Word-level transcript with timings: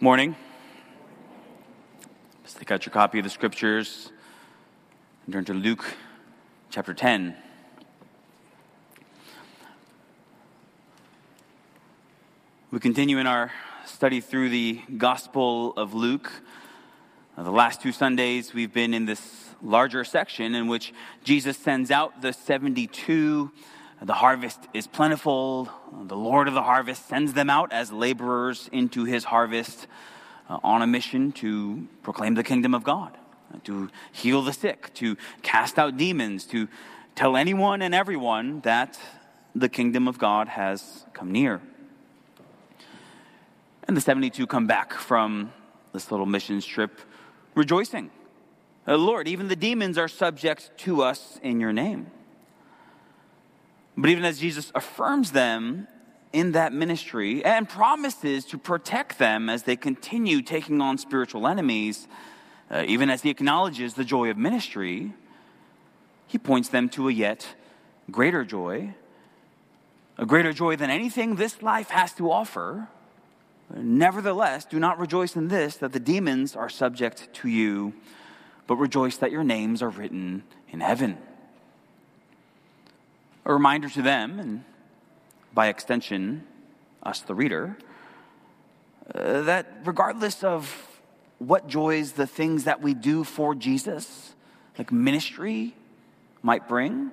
Morning. 0.00 0.36
Let's 2.44 2.54
take 2.54 2.70
out 2.70 2.86
your 2.86 2.92
copy 2.92 3.18
of 3.18 3.24
the 3.24 3.30
scriptures 3.30 4.12
and 5.24 5.32
turn 5.32 5.44
to 5.46 5.54
Luke 5.54 5.84
chapter 6.70 6.94
10. 6.94 7.34
We 12.70 12.78
continue 12.78 13.18
in 13.18 13.26
our 13.26 13.50
study 13.86 14.20
through 14.20 14.50
the 14.50 14.80
Gospel 14.96 15.72
of 15.76 15.94
Luke. 15.94 16.30
Uh, 17.36 17.42
the 17.42 17.50
last 17.50 17.82
two 17.82 17.90
Sundays, 17.90 18.54
we've 18.54 18.72
been 18.72 18.94
in 18.94 19.04
this 19.04 19.46
larger 19.60 20.04
section 20.04 20.54
in 20.54 20.68
which 20.68 20.94
Jesus 21.24 21.56
sends 21.56 21.90
out 21.90 22.22
the 22.22 22.32
72. 22.32 23.50
The 24.00 24.14
harvest 24.14 24.60
is 24.72 24.86
plentiful. 24.86 25.68
The 25.92 26.16
Lord 26.16 26.46
of 26.46 26.54
the 26.54 26.62
harvest 26.62 27.08
sends 27.08 27.32
them 27.32 27.50
out 27.50 27.72
as 27.72 27.90
laborers 27.90 28.68
into 28.72 29.04
his 29.04 29.24
harvest 29.24 29.88
uh, 30.48 30.58
on 30.62 30.82
a 30.82 30.86
mission 30.86 31.32
to 31.32 31.88
proclaim 32.02 32.34
the 32.34 32.44
kingdom 32.44 32.74
of 32.74 32.84
God, 32.84 33.16
to 33.64 33.90
heal 34.12 34.42
the 34.42 34.52
sick, 34.52 34.94
to 34.94 35.16
cast 35.42 35.78
out 35.78 35.96
demons, 35.96 36.44
to 36.46 36.68
tell 37.16 37.36
anyone 37.36 37.82
and 37.82 37.92
everyone 37.92 38.60
that 38.60 38.98
the 39.54 39.68
kingdom 39.68 40.06
of 40.06 40.18
God 40.18 40.46
has 40.46 41.04
come 41.12 41.32
near. 41.32 41.60
And 43.88 43.96
the 43.96 44.00
72 44.00 44.46
come 44.46 44.68
back 44.68 44.92
from 44.92 45.52
this 45.92 46.12
little 46.12 46.26
mission 46.26 46.60
trip 46.60 47.00
rejoicing. 47.56 48.10
Uh, 48.86 48.96
Lord, 48.96 49.26
even 49.26 49.48
the 49.48 49.56
demons 49.56 49.98
are 49.98 50.08
subject 50.08 50.70
to 50.78 51.02
us 51.02 51.40
in 51.42 51.58
your 51.58 51.72
name. 51.72 52.12
But 53.98 54.10
even 54.10 54.24
as 54.24 54.38
Jesus 54.38 54.72
affirms 54.74 55.32
them 55.32 55.88
in 56.32 56.52
that 56.52 56.72
ministry 56.72 57.44
and 57.44 57.68
promises 57.68 58.44
to 58.46 58.58
protect 58.58 59.18
them 59.18 59.50
as 59.50 59.64
they 59.64 59.76
continue 59.76 60.40
taking 60.40 60.80
on 60.80 60.96
spiritual 60.96 61.46
enemies, 61.46 62.08
uh, 62.70 62.84
even 62.86 63.10
as 63.10 63.22
he 63.22 63.30
acknowledges 63.30 63.94
the 63.94 64.04
joy 64.04 64.30
of 64.30 64.38
ministry, 64.38 65.12
he 66.26 66.38
points 66.38 66.70
them 66.70 66.88
to 66.90 67.08
a 67.08 67.12
yet 67.12 67.46
greater 68.10 68.44
joy, 68.44 68.94
a 70.16 70.24
greater 70.24 70.52
joy 70.52 70.76
than 70.76 70.88
anything 70.88 71.34
this 71.34 71.60
life 71.60 71.90
has 71.90 72.12
to 72.14 72.30
offer 72.30 72.88
Nevertheless, 73.74 74.64
do 74.64 74.78
not 74.78 74.98
rejoice 74.98 75.36
in 75.36 75.48
this, 75.48 75.76
that 75.76 75.92
the 75.92 76.00
demons 76.00 76.56
are 76.56 76.68
subject 76.68 77.32
to 77.34 77.48
you, 77.48 77.92
but 78.66 78.76
rejoice 78.76 79.16
that 79.18 79.30
your 79.30 79.44
names 79.44 79.82
are 79.82 79.90
written 79.90 80.42
in 80.70 80.80
heaven. 80.80 81.18
A 83.48 83.52
reminder 83.52 83.88
to 83.88 84.02
them, 84.02 84.38
and 84.38 84.64
by 85.54 85.68
extension, 85.68 86.46
us, 87.02 87.22
the 87.22 87.34
reader, 87.34 87.78
uh, 89.14 89.42
that 89.42 89.78
regardless 89.84 90.44
of 90.44 91.00
what 91.38 91.66
joys 91.66 92.12
the 92.12 92.26
things 92.26 92.64
that 92.64 92.82
we 92.82 92.92
do 92.92 93.24
for 93.24 93.54
Jesus, 93.54 94.34
like 94.76 94.92
ministry, 94.92 95.74
might 96.42 96.68
bring, 96.68 97.10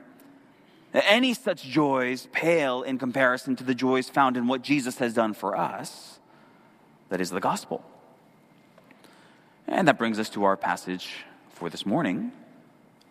any 0.93 1.33
such 1.33 1.63
joys 1.63 2.27
pale 2.33 2.83
in 2.83 2.97
comparison 2.97 3.55
to 3.55 3.63
the 3.63 3.75
joys 3.75 4.09
found 4.09 4.35
in 4.35 4.47
what 4.47 4.61
Jesus 4.61 4.97
has 4.97 5.13
done 5.13 5.33
for 5.33 5.57
us 5.57 6.19
that 7.09 7.21
is 7.21 7.29
the 7.29 7.39
gospel. 7.39 7.81
And 9.67 9.87
that 9.87 9.97
brings 9.97 10.19
us 10.19 10.29
to 10.31 10.43
our 10.43 10.57
passage 10.57 11.23
for 11.49 11.69
this 11.69 11.85
morning 11.85 12.33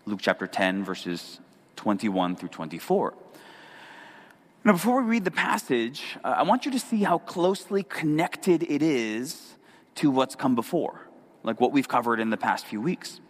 Luke 0.06 0.20
chapter 0.20 0.46
10, 0.46 0.84
verses 0.84 1.40
21 1.84 2.34
through 2.34 2.48
24. 2.48 3.12
Now, 4.64 4.72
before 4.72 5.02
we 5.02 5.10
read 5.10 5.26
the 5.26 5.30
passage, 5.30 6.16
uh, 6.24 6.28
I 6.28 6.42
want 6.42 6.64
you 6.64 6.72
to 6.72 6.78
see 6.78 7.02
how 7.02 7.18
closely 7.18 7.82
connected 7.82 8.62
it 8.62 8.80
is 8.80 9.56
to 9.96 10.10
what's 10.10 10.34
come 10.34 10.54
before, 10.54 11.06
like 11.42 11.60
what 11.60 11.72
we've 11.72 11.86
covered 11.86 12.20
in 12.20 12.30
the 12.30 12.38
past 12.38 12.64
few 12.64 12.80
weeks. 12.80 13.20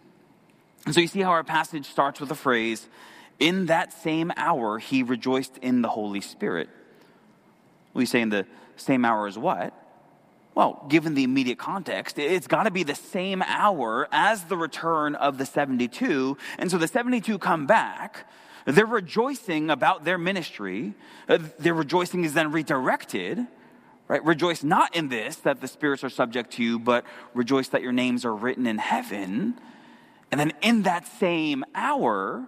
And 0.85 0.95
so 0.95 1.01
you 1.01 1.07
see 1.07 1.19
how 1.19 1.31
our 1.31 1.43
passage 1.43 1.85
starts 1.87 2.21
with 2.21 2.29
the 2.29 2.35
phrase, 2.35 2.87
In 3.41 3.65
that 3.65 3.91
same 3.91 4.31
hour, 4.37 4.79
he 4.79 5.03
rejoiced 5.03 5.57
in 5.57 5.81
the 5.81 5.89
Holy 5.89 6.21
Spirit. 6.21 6.69
We 7.93 8.05
say 8.05 8.21
in 8.21 8.29
the 8.29 8.45
same 8.77 9.03
hour 9.03 9.27
as 9.27 9.37
what? 9.37 9.73
Well, 10.55 10.85
given 10.87 11.13
the 11.13 11.25
immediate 11.25 11.59
context, 11.59 12.17
it's 12.17 12.47
got 12.47 12.63
to 12.63 12.71
be 12.71 12.83
the 12.83 12.95
same 12.95 13.41
hour 13.41 14.07
as 14.13 14.45
the 14.45 14.55
return 14.55 15.15
of 15.15 15.37
the 15.37 15.45
72. 15.45 16.37
And 16.57 16.71
so 16.71 16.77
the 16.77 16.87
72 16.87 17.37
come 17.39 17.65
back. 17.65 18.25
They're 18.65 18.85
rejoicing 18.85 19.69
about 19.69 20.05
their 20.05 20.17
ministry. 20.17 20.95
Uh, 21.29 21.39
their 21.59 21.75
rejoicing 21.75 22.23
is 22.23 22.33
then 22.33 22.51
redirected, 22.51 23.45
right? 24.07 24.23
Rejoice 24.25 24.63
not 24.63 24.95
in 24.95 25.09
this, 25.09 25.35
that 25.37 25.61
the 25.61 25.67
spirits 25.67 26.03
are 26.03 26.09
subject 26.09 26.51
to 26.53 26.63
you, 26.63 26.79
but 26.79 27.05
rejoice 27.33 27.67
that 27.69 27.83
your 27.83 27.91
names 27.91 28.25
are 28.25 28.35
written 28.35 28.65
in 28.65 28.79
heaven. 28.79 29.59
And 30.31 30.39
then 30.39 30.53
in 30.61 30.81
that 30.83 31.07
same 31.07 31.63
hour, 31.75 32.47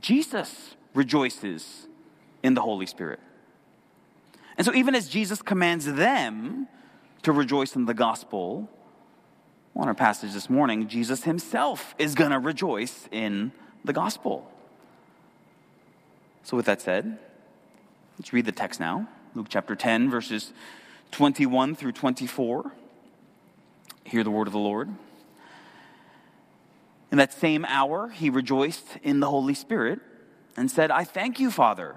Jesus 0.00 0.74
rejoices 0.92 1.86
in 2.42 2.54
the 2.54 2.62
Holy 2.62 2.86
Spirit. 2.86 3.20
And 4.58 4.64
so, 4.64 4.74
even 4.74 4.94
as 4.94 5.08
Jesus 5.08 5.40
commands 5.40 5.84
them 5.84 6.66
to 7.22 7.32
rejoice 7.32 7.76
in 7.76 7.86
the 7.86 7.94
gospel. 7.94 8.68
Well, 9.74 9.86
our 9.86 9.94
passage 9.94 10.32
this 10.32 10.48
morning, 10.48 10.88
Jesus 10.88 11.24
himself 11.24 11.94
is 11.98 12.14
going 12.14 12.30
to 12.30 12.38
rejoice 12.38 13.08
in 13.10 13.52
the 13.84 13.92
gospel. 13.92 14.50
So, 16.46 16.56
with 16.56 16.66
that 16.66 16.80
said, 16.80 17.18
let's 18.20 18.32
read 18.32 18.46
the 18.46 18.52
text 18.52 18.78
now 18.78 19.08
Luke 19.34 19.48
chapter 19.48 19.74
10, 19.74 20.08
verses 20.08 20.52
21 21.10 21.74
through 21.74 21.90
24. 21.90 22.70
Hear 24.04 24.22
the 24.22 24.30
word 24.30 24.46
of 24.46 24.52
the 24.52 24.60
Lord. 24.60 24.88
In 27.10 27.18
that 27.18 27.32
same 27.32 27.64
hour, 27.64 28.10
he 28.10 28.30
rejoiced 28.30 28.86
in 29.02 29.18
the 29.18 29.28
Holy 29.28 29.54
Spirit 29.54 29.98
and 30.56 30.70
said, 30.70 30.92
I 30.92 31.02
thank 31.02 31.40
you, 31.40 31.50
Father 31.50 31.96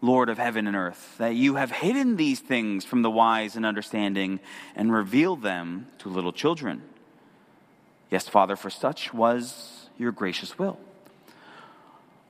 Lord 0.00 0.28
of 0.28 0.38
heaven 0.38 0.68
and 0.68 0.76
earth, 0.76 1.16
that 1.18 1.34
you 1.34 1.56
have 1.56 1.72
hidden 1.72 2.14
these 2.14 2.38
things 2.38 2.84
from 2.84 3.02
the 3.02 3.10
wise 3.10 3.56
and 3.56 3.66
understanding 3.66 4.38
and 4.76 4.92
revealed 4.92 5.42
them 5.42 5.88
to 5.98 6.08
little 6.08 6.32
children. 6.32 6.82
Yes, 8.12 8.28
Father, 8.28 8.54
for 8.54 8.70
such 8.70 9.12
was 9.12 9.88
your 9.98 10.12
gracious 10.12 10.56
will. 10.56 10.78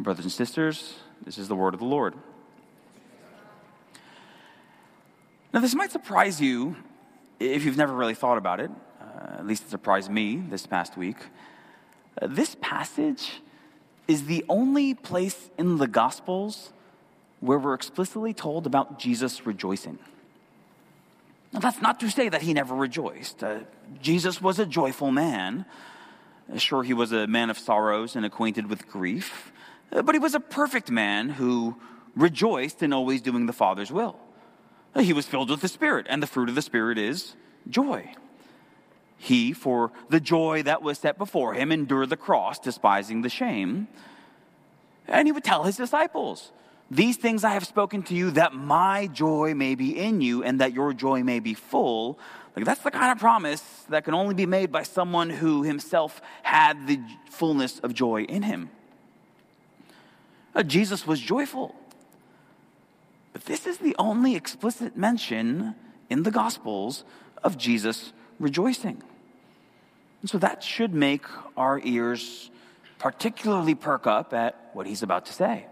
Brothers 0.00 0.24
and 0.24 0.32
sisters, 0.32 0.94
this 1.26 1.36
is 1.36 1.48
the 1.48 1.54
word 1.54 1.74
of 1.74 1.80
the 1.80 1.86
Lord. 1.86 2.14
Now, 5.52 5.60
this 5.60 5.74
might 5.74 5.92
surprise 5.92 6.40
you 6.40 6.74
if 7.38 7.66
you've 7.66 7.76
never 7.76 7.92
really 7.92 8.14
thought 8.14 8.38
about 8.38 8.60
it. 8.60 8.70
Uh, 8.98 9.34
at 9.38 9.46
least 9.46 9.64
it 9.64 9.68
surprised 9.68 10.10
me 10.10 10.36
this 10.36 10.66
past 10.66 10.96
week. 10.96 11.18
Uh, 12.20 12.28
this 12.30 12.56
passage 12.62 13.42
is 14.08 14.24
the 14.24 14.42
only 14.48 14.94
place 14.94 15.50
in 15.58 15.76
the 15.76 15.86
Gospels 15.86 16.72
where 17.40 17.58
we're 17.58 17.74
explicitly 17.74 18.32
told 18.32 18.66
about 18.66 18.98
Jesus 18.98 19.44
rejoicing. 19.44 19.98
Now, 21.52 21.60
that's 21.60 21.82
not 21.82 22.00
to 22.00 22.10
say 22.10 22.30
that 22.30 22.40
he 22.40 22.54
never 22.54 22.74
rejoiced. 22.74 23.44
Uh, 23.44 23.60
Jesus 24.00 24.40
was 24.40 24.58
a 24.58 24.64
joyful 24.64 25.10
man. 25.10 25.66
Sure, 26.56 26.82
he 26.82 26.94
was 26.94 27.12
a 27.12 27.26
man 27.26 27.50
of 27.50 27.58
sorrows 27.58 28.16
and 28.16 28.24
acquainted 28.24 28.70
with 28.70 28.88
grief, 28.88 29.52
but 29.90 30.14
he 30.14 30.18
was 30.18 30.34
a 30.34 30.40
perfect 30.40 30.90
man 30.90 31.30
who 31.30 31.76
rejoiced 32.14 32.82
in 32.82 32.92
always 32.92 33.20
doing 33.20 33.46
the 33.46 33.52
Father's 33.52 33.90
will. 33.90 34.16
Uh, 34.94 35.00
he 35.00 35.12
was 35.12 35.26
filled 35.26 35.50
with 35.50 35.60
the 35.60 35.68
Spirit, 35.68 36.06
and 36.08 36.22
the 36.22 36.26
fruit 36.26 36.48
of 36.48 36.54
the 36.54 36.62
Spirit 36.62 36.98
is 36.98 37.34
joy. 37.68 38.12
He, 39.16 39.52
for 39.52 39.92
the 40.08 40.20
joy 40.20 40.62
that 40.62 40.82
was 40.82 40.98
set 40.98 41.18
before 41.18 41.54
him, 41.54 41.70
endured 41.70 42.10
the 42.10 42.16
cross, 42.16 42.58
despising 42.58 43.22
the 43.22 43.28
shame. 43.28 43.86
And 45.06 45.28
he 45.28 45.32
would 45.32 45.44
tell 45.44 45.64
his 45.64 45.76
disciples, 45.76 46.52
These 46.90 47.18
things 47.18 47.44
I 47.44 47.50
have 47.50 47.66
spoken 47.66 48.02
to 48.04 48.14
you, 48.14 48.30
that 48.32 48.54
my 48.54 49.08
joy 49.08 49.54
may 49.54 49.74
be 49.74 49.98
in 49.98 50.20
you, 50.20 50.42
and 50.42 50.60
that 50.60 50.72
your 50.72 50.92
joy 50.92 51.22
may 51.22 51.38
be 51.38 51.54
full. 51.54 52.18
Like, 52.56 52.64
that's 52.64 52.80
the 52.80 52.90
kind 52.90 53.12
of 53.12 53.18
promise 53.18 53.60
that 53.90 54.04
can 54.04 54.14
only 54.14 54.34
be 54.34 54.46
made 54.46 54.72
by 54.72 54.82
someone 54.82 55.30
who 55.30 55.62
himself 55.62 56.20
had 56.42 56.86
the 56.86 56.98
fullness 57.28 57.78
of 57.80 57.94
joy 57.94 58.22
in 58.22 58.42
him. 58.42 58.70
Uh, 60.54 60.62
Jesus 60.62 61.06
was 61.06 61.20
joyful. 61.20 61.74
But 63.32 63.44
this 63.44 63.66
is 63.66 63.78
the 63.78 63.94
only 63.98 64.34
explicit 64.34 64.96
mention 64.96 65.74
in 66.08 66.24
the 66.24 66.30
Gospels 66.30 67.04
of 67.42 67.56
Jesus 67.56 68.12
rejoicing. 68.38 69.02
And 70.20 70.28
so 70.28 70.38
that 70.38 70.62
should 70.62 70.92
make 70.92 71.24
our 71.56 71.80
ears 71.84 72.50
particularly 72.98 73.74
perk 73.74 74.06
up 74.06 74.34
at 74.34 74.70
what 74.74 74.86
he's 74.86 75.02
about 75.02 75.26
to 75.26 75.32
say. 75.32 75.66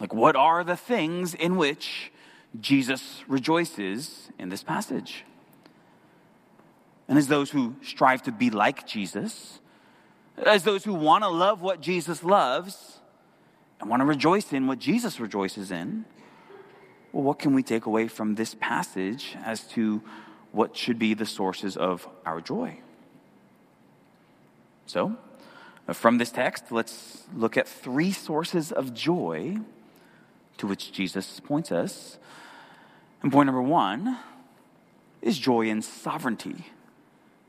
Like, 0.00 0.12
what 0.12 0.34
are 0.34 0.64
the 0.64 0.76
things 0.76 1.34
in 1.34 1.56
which 1.56 2.10
Jesus 2.60 3.22
rejoices 3.28 4.30
in 4.38 4.48
this 4.48 4.62
passage? 4.62 5.24
And 7.06 7.18
as 7.18 7.28
those 7.28 7.50
who 7.50 7.76
strive 7.82 8.22
to 8.22 8.32
be 8.32 8.50
like 8.50 8.86
Jesus, 8.86 9.60
as 10.44 10.64
those 10.64 10.82
who 10.82 10.94
want 10.94 11.22
to 11.22 11.28
love 11.28 11.60
what 11.60 11.80
Jesus 11.80 12.24
loves 12.24 12.98
and 13.82 13.90
want 13.90 14.00
to 14.00 14.06
rejoice 14.06 14.52
in 14.52 14.68
what 14.68 14.78
Jesus 14.78 15.18
rejoices 15.18 15.72
in, 15.72 16.04
well, 17.12 17.24
what 17.24 17.40
can 17.40 17.52
we 17.52 17.64
take 17.64 17.84
away 17.86 18.06
from 18.06 18.36
this 18.36 18.54
passage 18.54 19.36
as 19.44 19.66
to 19.68 20.02
what 20.52 20.76
should 20.76 20.98
be 20.98 21.14
the 21.14 21.26
sources 21.26 21.76
of 21.76 22.08
our 22.24 22.40
joy? 22.40 22.78
So, 24.86 25.16
uh, 25.88 25.92
from 25.92 26.18
this 26.18 26.30
text, 26.30 26.70
let's 26.70 27.24
look 27.34 27.56
at 27.56 27.66
three 27.66 28.12
sources 28.12 28.70
of 28.70 28.94
joy 28.94 29.58
to 30.58 30.66
which 30.68 30.92
Jesus 30.92 31.40
points 31.40 31.72
us. 31.72 32.18
And 33.22 33.32
point 33.32 33.46
number 33.46 33.62
one 33.62 34.18
is 35.20 35.38
joy 35.38 35.66
in 35.66 35.82
sovereignty. 35.82 36.66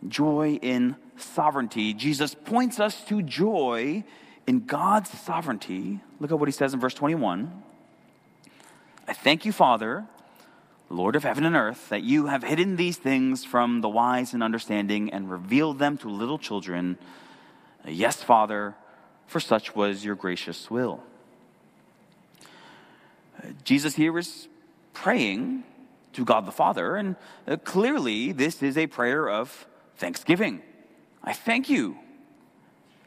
Joy 0.07 0.59
in 0.61 0.95
sovereignty. 1.15 1.93
Jesus 1.93 2.33
points 2.33 2.79
us 2.79 3.03
to 3.05 3.21
joy 3.21 4.03
in 4.47 4.65
God's 4.65 5.09
sovereignty. 5.09 6.01
Look 6.19 6.31
at 6.31 6.39
what 6.39 6.47
he 6.47 6.53
says 6.53 6.73
in 6.73 6.79
verse 6.79 6.93
21. 6.93 7.63
I 9.07 9.13
thank 9.13 9.45
you, 9.45 9.51
Father, 9.51 10.05
Lord 10.89 11.15
of 11.15 11.23
heaven 11.23 11.45
and 11.45 11.55
earth, 11.55 11.89
that 11.89 12.03
you 12.03 12.27
have 12.27 12.43
hidden 12.43 12.75
these 12.75 12.97
things 12.97 13.43
from 13.43 13.81
the 13.81 13.89
wise 13.89 14.33
and 14.33 14.43
understanding 14.43 15.11
and 15.11 15.29
revealed 15.29 15.79
them 15.79 15.97
to 15.99 16.09
little 16.09 16.37
children. 16.37 16.97
Yes, 17.85 18.21
Father, 18.23 18.75
for 19.27 19.39
such 19.39 19.75
was 19.75 20.05
your 20.05 20.15
gracious 20.15 20.69
will. 20.69 21.03
Jesus 23.63 23.95
here 23.95 24.17
is 24.17 24.47
praying 24.93 25.63
to 26.13 26.23
God 26.23 26.45
the 26.45 26.51
Father, 26.51 26.95
and 26.95 27.15
uh, 27.47 27.57
clearly 27.57 28.31
this 28.31 28.61
is 28.61 28.77
a 28.77 28.87
prayer 28.87 29.27
of 29.29 29.67
thanksgiving. 29.97 30.61
I 31.23 31.33
thank 31.33 31.69
you. 31.69 31.97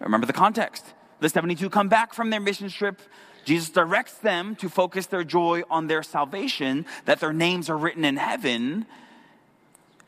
Remember 0.01 0.27
the 0.27 0.33
context. 0.33 0.85
The 1.21 1.29
72 1.29 1.71
come 1.71 1.89
back 1.89 2.13
from 2.13 2.31
their 2.31 2.41
mission 2.41 2.69
trip 2.69 3.01
Jesus 3.47 3.71
directs 3.71 4.15
them 4.15 4.57
to 4.57 4.69
focus 4.69 5.07
their 5.07 5.23
joy 5.23 5.63
on 5.71 5.87
their 5.87 6.03
salvation, 6.03 6.85
that 7.05 7.21
their 7.21 7.33
names 7.33 7.71
are 7.71 7.77
written 7.77 8.05
in 8.05 8.17
heaven, 8.17 8.87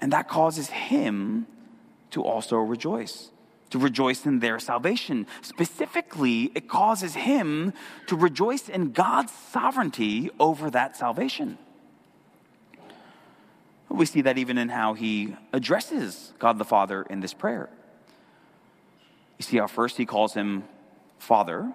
and 0.01 0.13
that 0.13 0.29
causes 0.29 0.69
him 0.69 1.47
to 2.11 2.25
also 2.25 2.57
rejoice, 2.57 3.31
to 3.71 3.79
rejoice 3.79 4.27
in 4.27 4.41
their 4.41 4.59
salvation. 4.59 5.25
Specifically, 5.41 6.51
it 6.57 6.69
causes 6.69 7.15
him 7.15 7.73
to 8.09 8.17
rejoice 8.17 8.69
in 8.69 8.91
God's 8.91 9.33
sovereignty 9.33 10.31
over 10.41 10.69
that 10.71 10.97
salvation. 10.97 11.59
We 13.89 14.05
see 14.05 14.23
that 14.23 14.37
even 14.37 14.59
in 14.59 14.69
how 14.69 14.95
he 14.95 15.37
addresses 15.53 16.33
God 16.41 16.59
the 16.59 16.65
Father 16.65 17.03
in 17.09 17.21
this 17.21 17.35
prayer. 17.35 17.71
You 19.39 19.45
see 19.45 19.59
how 19.59 19.69
first 19.69 19.97
he 19.97 20.05
calls 20.05 20.35
him 20.35 20.65
Father, 21.19 21.73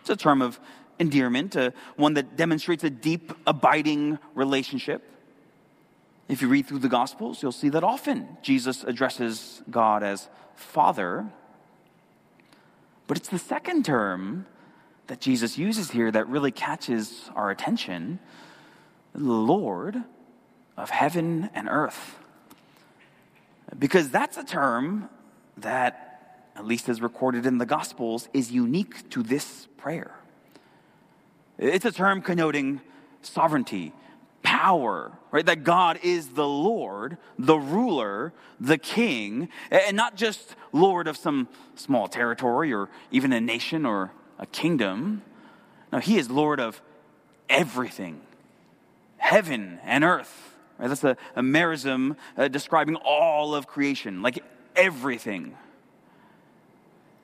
it's 0.00 0.10
a 0.10 0.16
term 0.16 0.42
of 0.42 0.58
endearment, 0.98 1.56
uh, 1.56 1.70
one 1.96 2.14
that 2.14 2.36
demonstrates 2.36 2.84
a 2.84 2.90
deep, 2.90 3.32
abiding 3.46 4.18
relationship. 4.34 5.08
If 6.28 6.42
you 6.42 6.48
read 6.48 6.66
through 6.66 6.78
the 6.80 6.88
Gospels, 6.88 7.42
you'll 7.42 7.52
see 7.52 7.68
that 7.70 7.84
often 7.84 8.36
Jesus 8.42 8.84
addresses 8.84 9.62
God 9.70 10.02
as 10.02 10.28
Father. 10.54 11.26
But 13.06 13.16
it's 13.16 13.28
the 13.28 13.38
second 13.38 13.84
term 13.84 14.46
that 15.08 15.20
Jesus 15.20 15.58
uses 15.58 15.90
here 15.90 16.10
that 16.10 16.28
really 16.28 16.52
catches 16.52 17.30
our 17.34 17.50
attention 17.50 18.18
Lord 19.14 19.96
of 20.76 20.90
heaven 20.90 21.50
and 21.54 21.68
earth. 21.68 22.18
Because 23.78 24.10
that's 24.10 24.36
a 24.36 24.44
term 24.44 25.08
that 25.58 26.11
at 26.62 26.68
least 26.68 26.88
as 26.88 27.02
recorded 27.02 27.44
in 27.44 27.58
the 27.58 27.66
Gospels, 27.66 28.28
is 28.32 28.52
unique 28.52 29.10
to 29.10 29.24
this 29.24 29.66
prayer. 29.76 30.14
It's 31.58 31.84
a 31.84 31.90
term 31.90 32.22
connoting 32.22 32.80
sovereignty, 33.20 33.92
power, 34.44 35.10
right? 35.32 35.44
That 35.44 35.64
God 35.64 35.98
is 36.04 36.28
the 36.28 36.46
Lord, 36.46 37.18
the 37.36 37.58
ruler, 37.58 38.32
the 38.60 38.78
king, 38.78 39.48
and 39.72 39.96
not 39.96 40.14
just 40.14 40.54
Lord 40.72 41.08
of 41.08 41.16
some 41.16 41.48
small 41.74 42.06
territory 42.06 42.72
or 42.72 42.88
even 43.10 43.32
a 43.32 43.40
nation 43.40 43.84
or 43.84 44.12
a 44.38 44.46
kingdom. 44.46 45.22
No, 45.92 45.98
He 45.98 46.16
is 46.16 46.30
Lord 46.30 46.60
of 46.60 46.80
everything, 47.48 48.20
heaven 49.16 49.80
and 49.82 50.04
earth. 50.04 50.54
Right? 50.78 50.86
That's 50.86 51.02
a, 51.02 51.16
a 51.34 51.42
merism 51.42 52.16
uh, 52.36 52.46
describing 52.46 52.94
all 52.94 53.52
of 53.52 53.66
creation, 53.66 54.22
like 54.22 54.44
everything. 54.76 55.56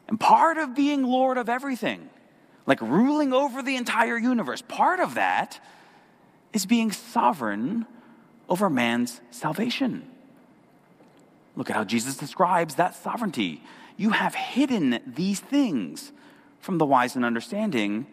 And 0.08 0.18
part 0.18 0.56
of 0.56 0.74
being 0.74 1.04
Lord 1.04 1.36
of 1.36 1.48
everything, 1.48 2.08
like 2.66 2.80
ruling 2.80 3.32
over 3.32 3.62
the 3.62 3.76
entire 3.76 4.16
universe, 4.16 4.62
part 4.62 5.00
of 5.00 5.14
that 5.14 5.60
is 6.52 6.66
being 6.66 6.90
sovereign 6.90 7.86
over 8.48 8.70
man's 8.70 9.20
salvation. 9.30 10.08
Look 11.56 11.68
at 11.70 11.76
how 11.76 11.84
Jesus 11.84 12.16
describes 12.16 12.76
that 12.76 12.94
sovereignty. 12.94 13.62
You 13.96 14.10
have 14.10 14.34
hidden 14.34 15.00
these 15.06 15.40
things 15.40 16.12
from 16.60 16.78
the 16.78 16.86
wise 16.86 17.16
and 17.16 17.24
understanding 17.24 18.06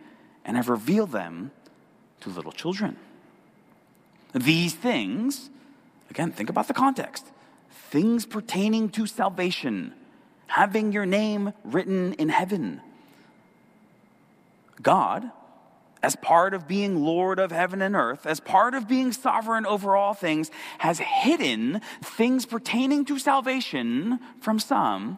and 0.44 0.58
have 0.58 0.68
revealed 0.68 1.12
them 1.12 1.52
to 2.22 2.30
little 2.30 2.52
children. 2.52 2.98
These 4.34 4.74
things, 4.76 5.50
again, 6.10 6.32
think 6.32 6.50
about 6.50 6.68
the 6.68 6.74
context 6.74 7.26
things 7.90 8.26
pertaining 8.26 8.90
to 8.90 9.06
salvation 9.06 9.94
having 10.48 10.92
your 10.92 11.06
name 11.06 11.54
written 11.64 12.14
in 12.14 12.30
heaven. 12.30 12.82
God, 14.82 15.30
as 16.04 16.16
part 16.16 16.54
of 16.54 16.68
being 16.68 17.04
Lord 17.04 17.40
of 17.40 17.52
heaven 17.52 17.82
and 17.82 17.96
earth, 17.96 18.26
as 18.26 18.40
part 18.40 18.76
of 18.76 18.88
being 18.88 19.12
sovereign 19.12 19.66
over 19.66 19.96
all 19.96 20.14
things, 20.14 20.52
has 20.78 21.00
hidden 21.00 21.82
things 22.04 22.46
pertaining 22.46 23.06
to 23.06 23.18
salvation 23.18 24.20
from 24.40 24.60
some 24.60 25.18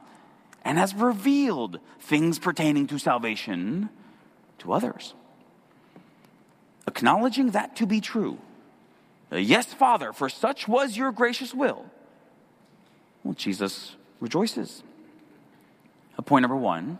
and 0.64 0.78
has 0.78 0.96
revealed 0.96 1.80
things 2.00 2.40
pertaining 2.40 2.88
to 2.88 2.98
salvation 2.98 3.90
to 4.60 4.72
others. 4.72 5.14
Acknowledging 6.88 7.52
that 7.52 7.76
to 7.76 7.86
be 7.86 8.00
true. 8.00 8.38
Uh, 9.32 9.36
yes, 9.38 9.74
Father, 9.74 10.14
for 10.14 10.30
such 10.30 10.68
was 10.68 10.96
your 10.96 11.12
gracious 11.12 11.54
will. 11.54 11.86
Well, 13.24 13.34
Jesus 13.34 13.96
rejoices. 14.22 14.84
Point 16.26 16.44
number 16.44 16.58
one 16.58 17.00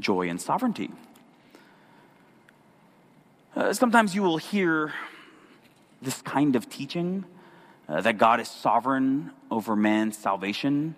joy 0.00 0.28
and 0.28 0.40
sovereignty. 0.40 0.90
Uh, 3.54 3.72
sometimes 3.72 4.14
you 4.14 4.22
will 4.22 4.38
hear 4.38 4.94
this 6.00 6.22
kind 6.22 6.54
of 6.54 6.68
teaching 6.70 7.24
uh, 7.88 8.00
that 8.00 8.16
God 8.16 8.40
is 8.40 8.48
sovereign 8.48 9.32
over 9.50 9.74
man's 9.74 10.16
salvation. 10.16 10.94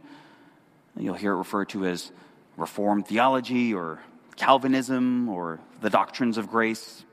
You'll 0.96 1.14
hear 1.14 1.32
it 1.32 1.38
referred 1.38 1.70
to 1.70 1.86
as 1.86 2.12
Reformed 2.56 3.06
theology 3.06 3.72
or 3.72 4.00
Calvinism 4.36 5.28
or 5.28 5.60
the 5.80 5.88
doctrines 5.88 6.36
of 6.36 6.50
grace. 6.50 7.04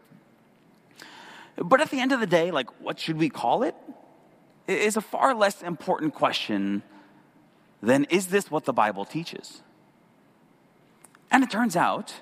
But 1.55 1.79
at 1.79 1.89
the 1.89 1.99
end 1.99 2.11
of 2.11 2.19
the 2.19 2.27
day, 2.27 2.51
like, 2.51 2.69
what 2.81 2.99
should 2.99 3.17
we 3.17 3.29
call 3.29 3.63
it? 3.63 3.75
Is 4.67 4.97
a 4.97 5.01
far 5.01 5.33
less 5.33 5.61
important 5.61 6.13
question 6.13 6.83
than 7.81 8.03
is 8.05 8.27
this 8.27 8.51
what 8.51 8.65
the 8.65 8.73
Bible 8.73 9.05
teaches? 9.05 9.61
And 11.31 11.43
it 11.43 11.49
turns 11.49 11.75
out 11.75 12.13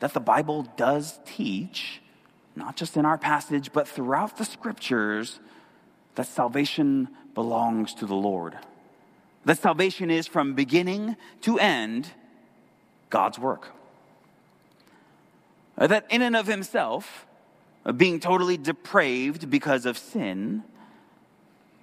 that 0.00 0.14
the 0.14 0.20
Bible 0.20 0.62
does 0.76 1.18
teach, 1.24 2.00
not 2.56 2.76
just 2.76 2.96
in 2.96 3.04
our 3.04 3.18
passage, 3.18 3.72
but 3.72 3.86
throughout 3.86 4.36
the 4.36 4.44
scriptures, 4.44 5.40
that 6.14 6.26
salvation 6.26 7.08
belongs 7.34 7.94
to 7.94 8.06
the 8.06 8.14
Lord. 8.14 8.58
That 9.44 9.58
salvation 9.58 10.10
is 10.10 10.26
from 10.26 10.54
beginning 10.54 11.16
to 11.42 11.58
end 11.58 12.10
God's 13.10 13.38
work. 13.38 13.68
That 15.76 16.06
in 16.10 16.22
and 16.22 16.36
of 16.36 16.46
himself, 16.46 17.26
being 17.96 18.18
totally 18.18 18.56
depraved 18.56 19.48
because 19.48 19.86
of 19.86 19.96
sin, 19.96 20.64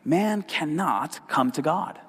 man 0.04 0.42
cannot 0.42 1.28
come 1.30 1.52
to 1.54 1.62
God. 1.62 2.00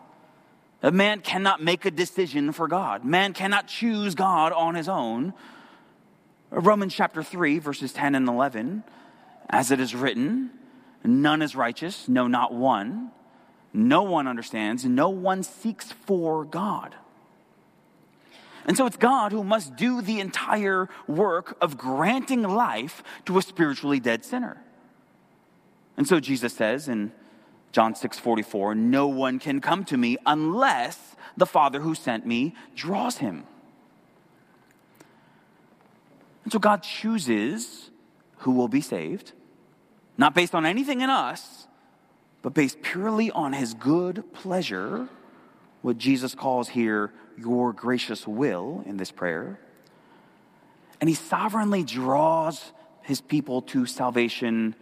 A 0.83 0.91
man 0.91 1.21
cannot 1.21 1.63
make 1.63 1.85
a 1.85 1.91
decision 1.91 2.53
for 2.53 2.69
God. 2.69 3.05
Man 3.05 3.33
cannot 3.33 3.67
choose 3.67 4.15
God 4.15 4.53
on 4.53 4.75
his 4.75 4.89
own. 4.89 5.33
Romans 6.51 6.95
chapter 6.95 7.23
3, 7.23 7.59
verses 7.59 7.93
10 7.93 8.15
and 8.15 8.29
11, 8.29 8.85
as 9.49 9.71
it 9.71 9.81
is 9.81 9.95
written, 9.95 10.51
None 11.03 11.43
is 11.43 11.57
righteous, 11.57 12.09
no, 12.09 12.27
not 12.27 12.53
one. 12.53 13.11
No 13.73 14.03
one 14.03 14.27
understands, 14.27 14.85
no 14.85 15.09
one 15.09 15.43
seeks 15.43 15.93
for 15.93 16.45
God. 16.45 16.95
And 18.65 18.77
so 18.77 18.87
it's 18.87 18.97
God 18.97 19.33
who 19.33 19.45
must 19.45 19.77
do 19.77 20.03
the 20.03 20.19
entire 20.19 20.89
work 21.07 21.57
of 21.61 21.79
granting 21.79 22.43
life 22.43 23.03
to 23.27 23.39
a 23.39 23.43
spiritually 23.43 24.01
dead 24.01 24.25
sinner. 24.25 24.61
And 25.97 26.09
so 26.09 26.19
Jesus 26.21 26.53
says 26.53 26.89
in 26.89 27.13
John 27.77 27.95
6 27.95 28.19
44, 28.19 28.75
no 28.75 29.07
one 29.07 29.39
can 29.39 29.61
come 29.61 29.85
to 29.85 29.99
me 29.99 30.17
unless 30.25 31.15
the 31.37 31.45
Father 31.45 31.81
who 31.81 31.95
sent 31.95 32.25
me 32.25 32.55
draws 32.75 33.19
him. 33.19 33.45
And 36.45 36.51
so 36.51 36.59
God 36.59 36.83
chooses 36.83 37.91
who 38.39 38.53
will 38.53 38.69
be 38.69 38.81
saved, 38.81 39.33
not 40.17 40.35
based 40.35 40.55
on 40.55 40.65
anything 40.65 41.03
in 41.03 41.11
us, 41.11 41.67
but 42.41 42.55
based 42.55 42.81
purely 42.81 43.31
on 43.31 43.53
his 43.53 43.75
good 43.75 44.25
pleasure, 44.33 45.11
what 45.83 45.99
Jesus 45.99 46.35
calls 46.35 46.71
here 46.71 47.13
your 47.37 47.75
gracious 47.75 48.27
will 48.27 48.85
in 48.87 48.97
this 48.97 49.11
prayer. 49.11 49.61
And 50.99 51.11
he 51.11 51.15
sovereignly 51.15 51.83
draws 51.83 52.73
his 53.03 53.21
people 53.21 53.61
to 53.61 53.85
salvation 53.85 54.75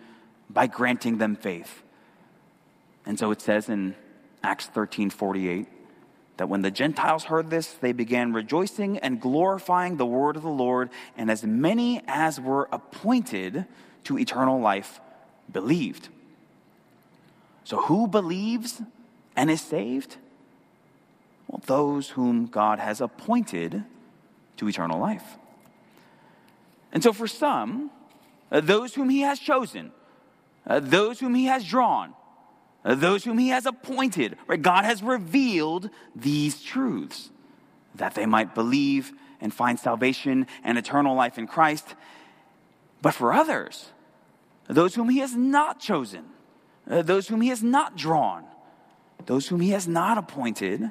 by 0.49 0.69
granting 0.69 1.19
them 1.19 1.35
faith. 1.35 1.84
And 3.07 3.19
so 3.19 3.31
it 3.31 3.41
says 3.41 3.69
in 3.69 3.95
Acts 4.43 4.67
13 4.67 5.11
48 5.11 5.69
that 6.37 6.49
when 6.49 6.63
the 6.63 6.71
Gentiles 6.71 7.25
heard 7.25 7.51
this, 7.51 7.73
they 7.75 7.93
began 7.93 8.33
rejoicing 8.33 8.99
and 8.99 9.21
glorifying 9.21 9.97
the 9.97 10.07
word 10.07 10.37
of 10.37 10.43
the 10.43 10.49
Lord, 10.49 10.91
and 11.17 11.31
as 11.31 11.45
many 11.45 12.03
as 12.09 12.41
were 12.41 12.69
appointed 12.73 13.67
to 14.05 14.19
eternal 14.19 14.61
life 14.61 15.01
believed. 15.53 16.09
So, 17.63 17.79
who 17.83 18.07
believes 18.07 18.83
and 19.37 19.51
is 19.51 19.61
saved? 19.61 20.17
Well, 21.49 21.63
those 21.67 22.11
whom 22.11 22.47
God 22.47 22.79
has 22.79 23.01
appointed 23.01 23.85
to 24.57 24.69
eternal 24.69 24.99
life. 24.99 25.39
And 26.93 27.03
so, 27.03 27.13
for 27.13 27.27
some, 27.27 27.91
uh, 28.51 28.61
those 28.61 28.95
whom 28.95 29.09
He 29.09 29.21
has 29.21 29.39
chosen, 29.39 29.93
uh, 30.67 30.81
those 30.81 31.21
whom 31.21 31.35
He 31.35 31.47
has 31.47 31.65
drawn, 31.65 32.15
those 32.85 33.25
whom 33.25 33.39
He 33.39 33.49
has 33.49 33.67
appointed, 33.67 34.37
right? 34.47 34.61
God 34.61 34.85
has 34.85 35.03
revealed 35.03 35.91
these 36.15 36.63
truths 36.63 37.31
that 37.95 38.15
they 38.15 38.27
might 38.27 38.55
believe 38.55 39.13
and 39.41 39.53
find 39.53 39.79
salvation 39.79 40.47
and 40.63 40.77
eternal 40.77 41.15
life 41.15 41.39
in 41.39 41.47
Christ. 41.47 41.95
But 43.01 43.15
for 43.15 43.33
others, 43.33 43.91
those 44.69 44.95
whom 44.95 45.09
He 45.09 45.19
has 45.19 45.35
not 45.35 45.81
chosen, 45.81 46.25
uh, 46.91 47.03
those 47.03 47.29
whom 47.29 47.41
He 47.41 47.49
has 47.49 47.63
not 47.63 47.97
drawn, 47.97 48.45
those 49.27 49.49
whom 49.49 49.61
He 49.61 49.71
has 49.71 49.89
not 49.89 50.19
appointed, 50.19 50.91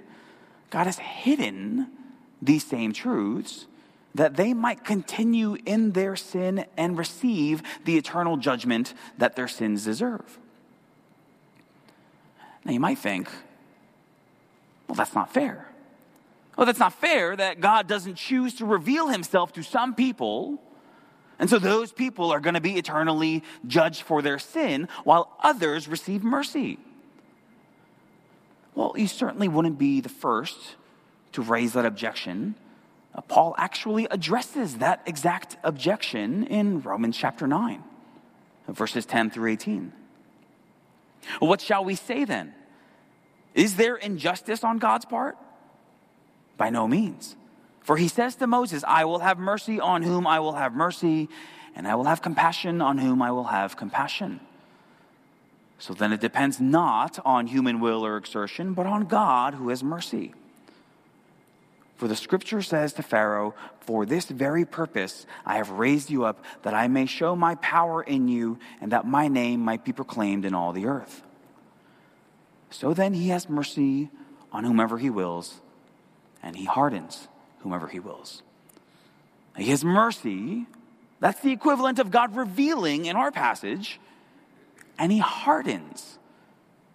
God 0.70 0.86
has 0.88 0.98
hidden 0.98 1.92
these 2.42 2.66
same 2.66 2.94
truths 2.94 3.68
that 4.16 4.36
they 4.36 4.54
might 4.54 4.84
continue 4.84 5.58
in 5.66 5.92
their 5.92 6.16
sin 6.16 6.66
and 6.78 6.98
receive 6.98 7.64
the 7.86 7.98
eternal 7.98 8.38
judgment 8.38 8.94
that 9.18 9.36
their 9.36 9.48
sins 9.48 9.86
deserve. 9.86 10.40
Now, 12.66 12.72
you 12.72 12.80
might 12.80 12.98
think, 12.98 13.30
well, 14.88 14.96
that's 14.96 15.14
not 15.14 15.34
fair. 15.34 15.68
Well, 16.58 16.66
that's 16.66 16.80
not 16.80 16.94
fair 16.94 17.36
that 17.36 17.60
God 17.60 17.88
doesn't 17.88 18.16
choose 18.16 18.56
to 18.56 18.66
reveal 18.66 19.08
himself 19.08 19.54
to 19.54 19.64
some 19.64 19.96
people. 19.96 20.62
And 21.40 21.50
so 21.50 21.60
those 21.60 21.92
people 21.92 22.32
are 22.32 22.40
going 22.40 22.54
to 22.54 22.62
be 22.62 22.78
eternally 22.78 23.44
judged 23.66 24.04
for 24.04 24.22
their 24.22 24.40
sin 24.40 24.88
while 25.04 25.36
others 25.42 25.88
receive 25.88 26.24
mercy. 26.24 26.78
Well, 28.76 28.94
you 28.96 29.08
certainly 29.08 29.48
wouldn't 29.48 29.78
be 29.78 30.02
the 30.02 30.10
first 30.10 30.76
to 31.34 31.42
raise 31.42 31.74
that 31.74 31.86
objection. 31.86 32.56
Uh, 33.14 33.22
Paul 33.22 33.56
actually 33.58 34.08
addresses 34.10 34.78
that 34.78 35.04
exact 35.06 35.58
objection 35.64 36.46
in 36.46 36.82
Romans 36.82 37.18
chapter 37.18 37.48
9, 37.48 37.84
verses 38.68 39.06
10 39.06 39.32
through 39.32 39.52
18. 39.52 39.94
What 41.40 41.62
shall 41.62 41.84
we 41.84 41.96
say 41.96 42.26
then? 42.26 42.54
Is 43.54 43.76
there 43.76 43.96
injustice 43.96 44.64
on 44.64 44.80
God's 44.80 45.06
part? 45.06 45.38
By 46.58 46.70
no 46.70 46.88
means. 46.88 47.36
For 47.82 47.98
he 47.98 48.08
says 48.08 48.36
to 48.38 48.48
Moses, 48.48 48.84
I 48.88 49.06
will 49.06 49.20
have 49.20 49.38
mercy 49.38 49.80
on 49.80 50.04
whom 50.04 50.26
I 50.26 50.40
will 50.40 50.54
have 50.54 50.74
mercy, 50.74 51.30
and 51.76 51.88
I 51.88 51.96
will 51.96 52.06
have 52.06 52.22
compassion 52.22 52.82
on 52.82 52.98
whom 52.98 53.22
I 53.22 53.32
will 53.32 53.46
have 53.46 53.76
compassion. 53.76 54.40
So 55.80 55.94
then 55.94 56.14
it 56.14 56.22
depends 56.22 56.62
not 56.62 57.20
on 57.26 57.48
human 57.48 57.82
will 57.82 58.06
or 58.06 58.16
exertion, 58.16 58.74
but 58.74 58.86
on 58.86 59.06
God 59.06 59.56
who 59.56 59.70
has 59.70 59.84
mercy. 59.84 60.34
For 62.04 62.10
the 62.10 62.18
scripture 62.18 62.62
says 62.62 62.92
to 62.96 63.02
Pharaoh, 63.02 63.56
For 63.80 64.06
this 64.06 64.26
very 64.26 64.66
purpose 64.66 65.26
I 65.46 65.56
have 65.56 65.70
raised 65.70 66.10
you 66.10 66.26
up, 66.26 66.44
that 66.64 66.74
I 66.74 66.90
may 66.90 67.06
show 67.06 67.34
my 67.34 67.56
power 67.56 68.04
in 68.04 68.28
you, 68.28 68.60
and 68.82 68.92
that 68.92 69.08
my 69.08 69.30
name 69.30 69.62
might 69.62 69.86
be 69.86 69.94
proclaimed 69.94 70.44
in 70.44 70.54
all 70.54 70.74
the 70.74 70.86
earth. 70.86 71.24
So 72.72 72.94
then 72.94 73.14
he 73.14 73.30
has 73.30 73.48
mercy 73.48 74.10
on 74.52 74.66
whomever 74.66 74.98
he 74.98 75.10
wills, 75.10 75.62
and 76.44 76.58
he 76.58 76.66
hardens 76.66 77.30
whomever 77.60 77.88
he 77.88 78.02
wills. 78.02 78.44
He 79.56 79.70
has 79.70 79.86
mercy, 79.86 80.66
that's 81.22 81.40
the 81.40 81.54
equivalent 81.54 82.00
of 82.00 82.12
God 82.12 82.36
revealing 82.36 83.06
in 83.06 83.16
our 83.16 83.32
passage 83.32 83.98
and 85.00 85.10
he 85.10 85.20
hardens. 85.20 86.20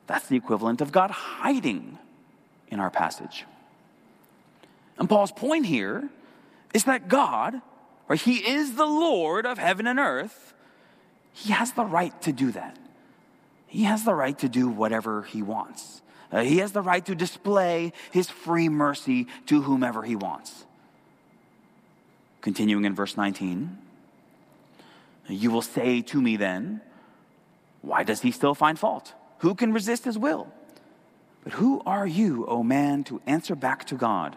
That's 0.07 0.27
the 0.27 0.37
equivalent 0.37 0.83
of 0.83 0.93
God 0.93 1.11
hiding 1.11 1.97
in 2.69 2.79
our 2.79 2.91
passage. 2.91 3.47
And 4.99 5.09
Paul's 5.09 5.33
point 5.33 5.67
here 5.67 6.09
is 6.75 6.85
that 6.85 7.09
God, 7.09 7.61
or 8.09 8.17
He 8.17 8.37
is 8.37 8.75
the 8.75 8.87
Lord 8.87 9.47
of 9.47 9.59
heaven 9.59 9.87
and 9.87 9.99
earth, 9.99 10.55
He 11.33 11.53
has 11.53 11.73
the 11.73 11.85
right 11.85 12.21
to 12.23 12.33
do 12.33 12.51
that. 12.53 12.79
He 13.67 13.85
has 13.85 14.05
the 14.05 14.15
right 14.15 14.39
to 14.39 14.49
do 14.49 14.69
whatever 14.69 15.23
He 15.23 15.43
wants. 15.43 16.03
Uh, 16.31 16.43
he 16.43 16.59
has 16.59 16.73
the 16.73 16.83
right 16.83 17.05
to 17.07 17.15
display 17.15 17.93
His 18.11 18.29
free 18.29 18.69
mercy 18.69 19.27
to 19.47 19.63
whomever 19.63 20.03
He 20.03 20.17
wants. 20.17 20.65
Continuing 22.41 22.85
in 22.85 22.95
verse 22.95 23.17
19, 23.17 23.79
you 25.29 25.51
will 25.51 25.63
say 25.63 26.01
to 26.03 26.21
me 26.21 26.37
then, 26.37 26.81
why 27.83 28.03
does 28.03 28.23
he 28.23 28.31
still 28.31 28.55
find 28.55 28.79
fault? 28.79 29.15
Who 29.39 29.55
can 29.55 29.73
resist 29.73 30.05
his 30.05 30.19
will? 30.19 30.53
But 31.45 31.55
who 31.55 31.83
are 31.87 32.07
you, 32.07 32.47
O 32.47 32.63
man, 32.63 33.05
to 33.05 33.21
answer 33.27 33.55
back 33.55 33.85
to 33.87 33.95
God? 33.95 34.37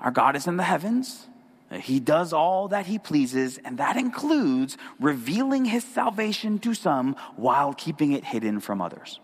Our 0.00 0.10
God 0.10 0.36
is 0.36 0.46
in 0.46 0.56
the 0.56 0.62
heavens. 0.64 1.26
He 1.72 2.00
does 2.00 2.32
all 2.32 2.68
that 2.68 2.86
he 2.86 2.98
pleases, 2.98 3.58
and 3.58 3.78
that 3.78 3.96
includes 3.96 4.78
revealing 4.98 5.66
his 5.66 5.84
salvation 5.84 6.58
to 6.60 6.72
some 6.72 7.14
while 7.36 7.74
keeping 7.74 8.12
it 8.12 8.24
hidden 8.24 8.60
from 8.60 8.80
others. 8.80 9.20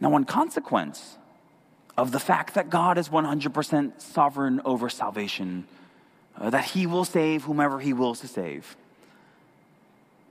Now, 0.00 0.10
one 0.10 0.24
consequence 0.24 1.16
of 1.96 2.12
the 2.12 2.20
fact 2.20 2.54
that 2.54 2.70
God 2.70 2.98
is 2.98 3.08
100% 3.08 4.00
sovereign 4.00 4.60
over 4.64 4.88
salvation, 4.88 5.66
uh, 6.38 6.50
that 6.50 6.66
He 6.66 6.86
will 6.86 7.04
save 7.04 7.44
whomever 7.44 7.80
He 7.80 7.92
wills 7.92 8.20
to 8.20 8.28
save, 8.28 8.76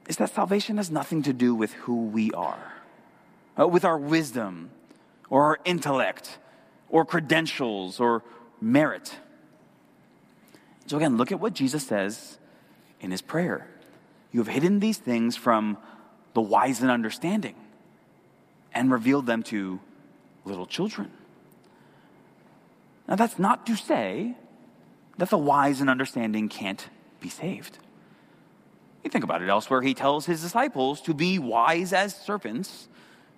is 0.07 0.17
that 0.17 0.29
salvation 0.29 0.77
has 0.77 0.91
nothing 0.91 1.23
to 1.23 1.33
do 1.33 1.55
with 1.55 1.73
who 1.73 2.05
we 2.05 2.31
are, 2.31 2.73
uh, 3.59 3.67
with 3.67 3.85
our 3.85 3.97
wisdom 3.97 4.69
or 5.29 5.43
our 5.45 5.59
intellect 5.65 6.37
or 6.93 7.03
credentials 7.03 7.99
or 7.99 8.23
merit. 8.61 9.17
So, 10.85 10.95
again, 10.95 11.17
look 11.17 11.31
at 11.31 11.39
what 11.39 11.53
Jesus 11.53 11.85
says 11.85 12.37
in 13.01 13.09
His 13.09 13.21
prayer. 13.21 13.67
You 14.31 14.39
have 14.39 14.47
hidden 14.47 14.79
these 14.79 14.99
things 14.99 15.35
from 15.35 15.77
the 16.35 16.41
wise 16.41 16.81
and 16.81 16.91
understanding 16.91 17.55
and 18.75 18.91
revealed 18.91 19.25
them 19.25 19.41
to 19.43 19.79
little 20.45 20.67
children. 20.67 21.11
Now, 23.07 23.15
that's 23.15 23.39
not 23.39 23.65
to 23.65 23.75
say 23.75 24.35
that 25.17 25.31
the 25.31 25.37
wise 25.37 25.81
and 25.81 25.89
understanding 25.89 26.47
can't 26.47 26.87
be 27.19 27.29
saved. 27.29 27.79
You 29.03 29.09
think 29.09 29.23
about 29.23 29.41
it 29.41 29.49
elsewhere, 29.49 29.81
he 29.81 29.95
tells 29.95 30.27
his 30.27 30.41
disciples 30.41 31.01
to 31.01 31.15
be 31.15 31.39
wise 31.39 31.91
as 31.91 32.15
serpents, 32.15 32.87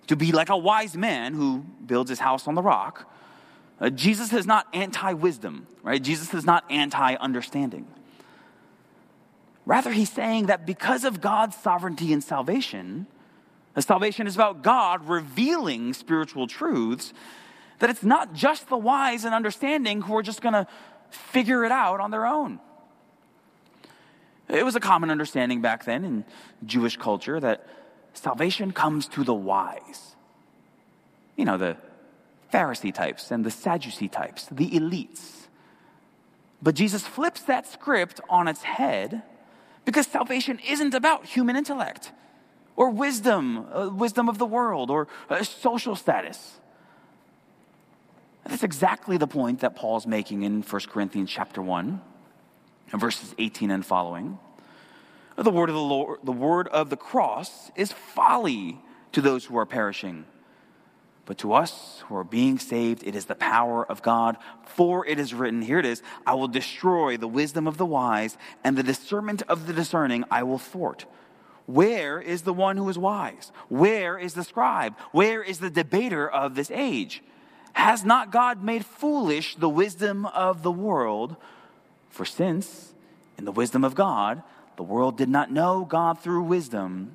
to 0.08 0.16
be 0.16 0.30
like 0.30 0.50
a 0.50 0.56
wise 0.56 0.94
man 0.94 1.32
who 1.32 1.64
builds 1.86 2.10
his 2.10 2.20
house 2.20 2.46
on 2.46 2.54
the 2.54 2.62
rock. 2.62 3.10
Uh, 3.80 3.90
Jesus 3.90 4.32
is 4.32 4.46
not 4.46 4.66
anti 4.72 5.12
wisdom, 5.12 5.66
right? 5.82 6.02
Jesus 6.02 6.32
is 6.32 6.44
not 6.44 6.64
anti 6.70 7.14
understanding. 7.14 7.86
Rather, 9.66 9.92
he's 9.92 10.10
saying 10.10 10.46
that 10.46 10.64
because 10.64 11.04
of 11.04 11.20
God's 11.20 11.56
sovereignty 11.56 12.12
and 12.12 12.22
salvation, 12.22 13.06
salvation 13.78 14.26
is 14.26 14.36
about 14.36 14.62
God 14.62 15.08
revealing 15.08 15.92
spiritual 15.92 16.46
truths, 16.46 17.12
that 17.80 17.90
it's 17.90 18.04
not 18.04 18.32
just 18.32 18.68
the 18.68 18.76
wise 18.76 19.24
and 19.24 19.34
understanding 19.34 20.02
who 20.02 20.16
are 20.16 20.22
just 20.22 20.40
going 20.40 20.54
to 20.54 20.66
figure 21.10 21.64
it 21.64 21.72
out 21.72 22.00
on 22.00 22.10
their 22.10 22.26
own. 22.26 22.60
It 24.48 24.64
was 24.64 24.76
a 24.76 24.80
common 24.80 25.10
understanding 25.10 25.60
back 25.60 25.84
then 25.84 26.04
in 26.04 26.24
Jewish 26.64 26.96
culture 26.96 27.40
that 27.40 27.66
salvation 28.14 28.70
comes 28.70 29.08
to 29.08 29.24
the 29.24 29.34
wise. 29.34 30.14
You 31.36 31.44
know, 31.44 31.58
the 31.58 31.76
Pharisee 32.52 32.94
types 32.94 33.30
and 33.30 33.44
the 33.44 33.50
Sadducee 33.50 34.08
types, 34.08 34.46
the 34.50 34.70
elites. 34.70 35.46
But 36.62 36.74
Jesus 36.74 37.06
flips 37.06 37.42
that 37.42 37.66
script 37.66 38.20
on 38.28 38.48
its 38.48 38.62
head 38.62 39.22
because 39.84 40.06
salvation 40.06 40.58
isn't 40.66 40.94
about 40.94 41.26
human 41.26 41.56
intellect 41.56 42.12
or 42.76 42.90
wisdom, 42.90 43.66
uh, 43.72 43.90
wisdom 43.90 44.28
of 44.28 44.38
the 44.38 44.46
world 44.46 44.90
or 44.90 45.08
uh, 45.28 45.42
social 45.42 45.96
status. 45.96 46.60
That's 48.44 48.62
exactly 48.62 49.16
the 49.16 49.26
point 49.26 49.60
that 49.60 49.74
Paul's 49.74 50.06
making 50.06 50.42
in 50.42 50.62
1 50.62 50.82
Corinthians 50.88 51.30
chapter 51.30 51.60
1 51.60 52.00
verses 52.92 53.34
18 53.38 53.70
and 53.70 53.84
following. 53.84 54.38
The 55.36 55.50
word 55.50 55.68
of 55.68 55.74
the 55.74 55.80
Lord, 55.80 56.20
the 56.24 56.32
word 56.32 56.68
of 56.68 56.88
the 56.88 56.96
cross 56.96 57.70
is 57.76 57.92
folly 57.92 58.80
to 59.12 59.20
those 59.20 59.44
who 59.44 59.58
are 59.58 59.66
perishing. 59.66 60.24
But 61.26 61.38
to 61.38 61.52
us 61.52 62.04
who 62.06 62.16
are 62.16 62.24
being 62.24 62.58
saved, 62.58 63.02
it 63.04 63.16
is 63.16 63.26
the 63.26 63.34
power 63.34 63.84
of 63.84 64.00
God. 64.00 64.36
For 64.64 65.04
it 65.04 65.18
is 65.18 65.34
written, 65.34 65.60
here 65.60 65.80
it 65.80 65.84
is, 65.84 66.02
I 66.24 66.34
will 66.34 66.48
destroy 66.48 67.16
the 67.16 67.28
wisdom 67.28 67.66
of 67.66 67.78
the 67.78 67.84
wise, 67.84 68.38
and 68.62 68.76
the 68.76 68.84
discernment 68.84 69.42
of 69.48 69.66
the 69.66 69.72
discerning 69.72 70.24
I 70.30 70.44
will 70.44 70.58
thwart. 70.58 71.04
Where 71.66 72.20
is 72.20 72.42
the 72.42 72.52
one 72.52 72.76
who 72.76 72.88
is 72.88 72.96
wise? 72.96 73.50
Where 73.68 74.16
is 74.16 74.34
the 74.34 74.44
scribe? 74.44 74.94
Where 75.10 75.42
is 75.42 75.58
the 75.58 75.68
debater 75.68 76.30
of 76.30 76.54
this 76.54 76.70
age? 76.70 77.24
Has 77.72 78.04
not 78.04 78.30
God 78.30 78.62
made 78.62 78.86
foolish 78.86 79.56
the 79.56 79.68
wisdom 79.68 80.26
of 80.26 80.62
the 80.62 80.70
world? 80.70 81.36
For 82.08 82.24
since, 82.24 82.94
in 83.36 83.44
the 83.44 83.52
wisdom 83.52 83.82
of 83.82 83.96
God, 83.96 84.44
the 84.76 84.84
world 84.84 85.18
did 85.18 85.28
not 85.28 85.50
know 85.50 85.84
God 85.84 86.20
through 86.20 86.42
wisdom, 86.42 87.12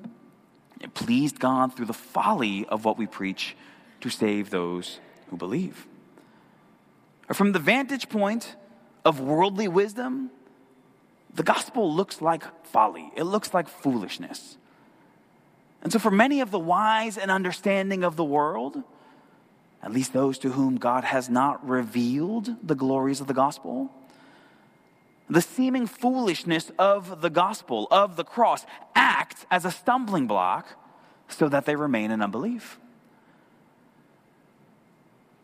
it 0.82 0.92
pleased 0.92 1.40
God 1.40 1.74
through 1.74 1.86
the 1.86 1.94
folly 1.94 2.66
of 2.66 2.84
what 2.84 2.98
we 2.98 3.06
preach 3.06 3.56
to 4.02 4.10
save 4.10 4.50
those 4.50 5.00
who 5.28 5.36
believe. 5.36 5.86
Or 7.28 7.34
From 7.34 7.52
the 7.52 7.58
vantage 7.58 8.08
point 8.08 8.56
of 9.04 9.20
worldly 9.20 9.68
wisdom, 9.68 10.30
the 11.34 11.42
gospel 11.42 11.92
looks 11.92 12.20
like 12.20 12.44
folly, 12.66 13.10
it 13.16 13.24
looks 13.24 13.54
like 13.54 13.68
foolishness. 13.68 14.58
And 15.82 15.92
so, 15.92 15.98
for 15.98 16.10
many 16.10 16.40
of 16.40 16.50
the 16.50 16.58
wise 16.58 17.18
and 17.18 17.30
understanding 17.30 18.04
of 18.04 18.16
the 18.16 18.24
world, 18.24 18.82
at 19.82 19.92
least 19.92 20.12
those 20.12 20.38
to 20.38 20.50
whom 20.50 20.76
God 20.76 21.02
has 21.02 21.28
not 21.28 21.66
revealed 21.66 22.54
the 22.62 22.76
glories 22.76 23.20
of 23.20 23.26
the 23.26 23.34
gospel, 23.34 23.90
the 25.28 25.40
seeming 25.40 25.86
foolishness 25.86 26.70
of 26.78 27.20
the 27.20 27.30
gospel, 27.30 27.88
of 27.90 28.16
the 28.16 28.24
cross, 28.24 28.64
acts 28.94 29.44
as 29.50 29.64
a 29.64 29.70
stumbling 29.70 30.26
block 30.26 30.78
so 31.26 31.48
that 31.48 31.64
they 31.64 31.74
remain 31.74 32.10
in 32.10 32.22
unbelief. 32.22 32.78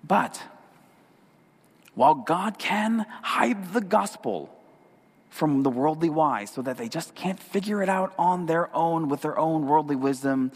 But 0.04 0.42
while 1.94 2.14
God 2.14 2.58
can 2.58 3.06
hide 3.22 3.72
the 3.72 3.80
gospel 3.80 4.54
from 5.30 5.62
the 5.62 5.70
worldly 5.70 6.08
wise 6.08 6.50
so 6.50 6.62
that 6.62 6.78
they 6.78 6.88
just 6.88 7.14
can't 7.14 7.38
figure 7.38 7.82
it 7.82 7.88
out 7.88 8.14
on 8.18 8.46
their 8.46 8.74
own 8.74 9.08
with 9.08 9.22
their 9.22 9.38
own 9.38 9.66
worldly 9.66 9.96
wisdom, 9.96 10.52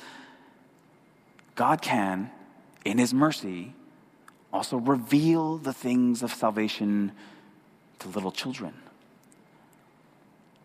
God 1.55 1.83
can, 1.83 2.31
in 2.85 2.99
His 2.99 3.13
mercy, 3.13 3.75
also 4.53 4.77
reveal 4.77 5.59
the 5.59 5.73
things 5.73 6.23
of 6.23 6.33
salvation 6.33 7.13
to 7.99 8.09
little 8.09 8.33
children. 8.33 8.75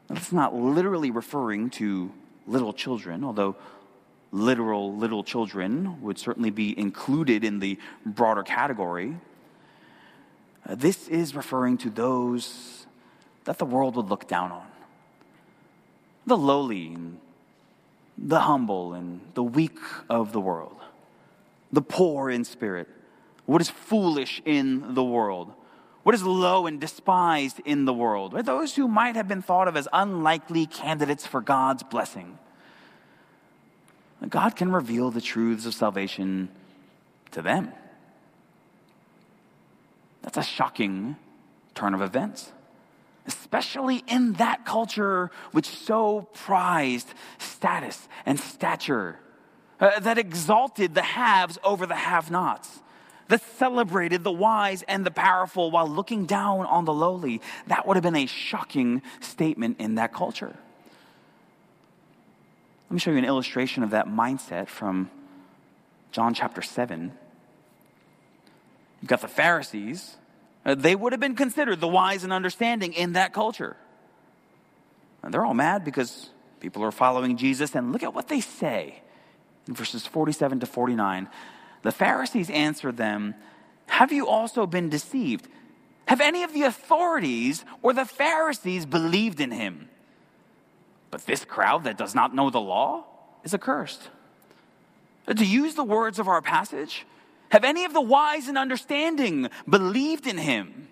That's 0.08 0.32
not 0.32 0.56
literally 0.56 1.12
referring 1.12 1.70
to 1.72 2.12
little 2.46 2.74
children, 2.74 3.24
although 3.24 3.56
literal 4.38 4.96
little 4.96 5.24
children 5.24 6.02
would 6.02 6.18
certainly 6.18 6.50
be 6.50 6.78
included 6.78 7.44
in 7.44 7.60
the 7.60 7.78
broader 8.06 8.44
category. 8.44 9.18
Uh, 10.68 10.76
this 10.76 11.08
is 11.08 11.36
referring 11.36 11.78
to 11.78 11.90
those 11.90 12.86
that 13.46 13.58
the 13.58 13.66
world 13.66 13.96
would 13.96 14.10
look 14.10 14.28
down 14.28 14.52
on. 14.52 14.68
The 16.26 16.38
lowly, 16.38 16.88
and 16.94 17.20
the 18.18 18.42
humble, 18.42 18.94
and 18.94 19.22
the 19.34 19.44
weak 19.44 19.80
of 20.10 20.34
the 20.34 20.42
world, 20.42 20.76
the 21.72 21.82
poor 21.82 22.30
in 22.30 22.44
spirit, 22.44 22.88
what 23.46 23.62
is 23.62 23.70
foolish 23.70 24.42
in 24.46 24.94
the 24.94 25.04
world? 25.04 25.54
What 26.04 26.16
is 26.16 26.24
low 26.24 26.68
and 26.68 26.80
despised 26.80 27.62
in 27.66 27.86
the 27.86 27.94
world, 27.94 28.34
those 28.46 28.76
who 28.76 28.88
might 28.88 29.16
have 29.16 29.28
been 29.28 29.42
thought 29.42 29.68
of 29.68 29.76
as 29.76 29.88
unlikely 29.92 30.66
candidates 30.66 31.26
for 31.26 31.42
God's 31.42 31.84
blessing. 31.84 32.38
God 34.30 34.56
can 34.56 34.72
reveal 34.72 35.12
the 35.12 35.22
truths 35.22 35.66
of 35.66 35.74
salvation 35.74 36.50
to 37.32 37.42
them. 37.42 37.72
That's 40.22 40.38
a 40.38 40.44
shocking 40.44 41.16
turn 41.76 41.94
of 41.94 42.02
events, 42.02 42.52
especially 43.26 44.04
in 44.08 44.34
that 44.34 44.66
culture 44.66 45.32
which 45.52 45.68
so 45.68 46.28
prized 46.34 47.14
status 47.38 48.08
and 48.26 48.40
stature, 48.40 49.20
uh, 49.80 50.00
that 50.00 50.18
exalted 50.18 50.96
the 50.96 51.04
haves 51.04 51.60
over 51.64 51.86
the 51.86 51.96
have 51.96 52.32
nots 52.32 52.82
that 53.28 53.42
celebrated 53.58 54.24
the 54.24 54.32
wise 54.32 54.84
and 54.84 55.06
the 55.06 55.12
powerful 55.12 55.72
while 55.72 55.88
looking 55.88 56.26
down 56.26 56.66
on 56.66 56.86
the 56.86 56.94
lowly. 56.94 57.42
That 57.68 57.86
would 57.86 57.98
have 57.98 58.04
been 58.04 58.16
a 58.16 58.26
shocking 58.26 59.02
statement 59.20 59.80
in 59.80 59.96
that 59.96 60.14
culture. 60.14 60.56
Let 62.88 62.94
me 62.94 63.00
show 63.00 63.12
you 63.12 63.18
an 63.18 63.26
illustration 63.26 63.84
of 63.84 63.90
that 63.90 64.08
mindset 64.08 64.70
from 64.70 65.12
John 66.14 66.34
chapter 66.34 66.62
7. 66.62 67.12
You've 69.02 69.10
got 69.10 69.20
the 69.20 69.28
Pharisees. 69.28 70.16
Uh, 70.66 70.74
they 70.74 70.96
would 70.96 71.12
have 71.12 71.20
been 71.20 71.36
considered 71.36 71.82
the 71.82 71.88
wise 71.88 72.24
and 72.24 72.32
understanding 72.32 72.94
in 72.94 73.12
that 73.14 73.34
culture. 73.34 73.76
And 75.22 75.34
they're 75.34 75.44
all 75.44 75.54
mad 75.54 75.84
because 75.84 76.30
people 76.62 76.82
are 76.82 76.92
following 76.92 77.36
Jesus, 77.36 77.76
and 77.76 77.92
look 77.92 78.04
at 78.04 78.14
what 78.14 78.30
they 78.30 78.40
say 78.40 79.02
in 79.68 79.74
verses 79.74 80.08
47 80.08 80.62
to 80.62 80.66
49. 80.66 81.28
The 81.84 81.92
Pharisees 81.92 82.50
answered 82.50 82.96
them, 82.96 83.36
Have 83.88 84.14
you 84.14 84.28
also 84.28 84.66
been 84.66 84.88
deceived? 84.88 85.50
Have 86.08 86.22
any 86.22 86.44
of 86.44 86.54
the 86.54 86.64
authorities 86.64 87.66
or 87.82 87.92
the 87.92 88.06
Pharisees 88.06 88.86
believed 88.86 89.42
in 89.42 89.52
him? 89.52 89.90
But 91.10 91.26
this 91.26 91.46
crowd 91.46 91.84
that 91.86 91.98
does 91.98 92.14
not 92.14 92.36
know 92.36 92.50
the 92.50 92.60
law 92.60 93.06
is 93.44 93.54
accursed. 93.54 94.10
To 95.28 95.46
use 95.46 95.76
the 95.76 95.84
words 95.84 96.20
of 96.20 96.28
our 96.28 96.42
passage, 96.42 97.06
have 97.50 97.64
any 97.64 97.86
of 97.86 97.94
the 97.94 98.02
wise 98.02 98.48
and 98.48 98.58
understanding 98.58 99.50
believed 99.70 100.28
in 100.28 100.38
him? 100.38 100.88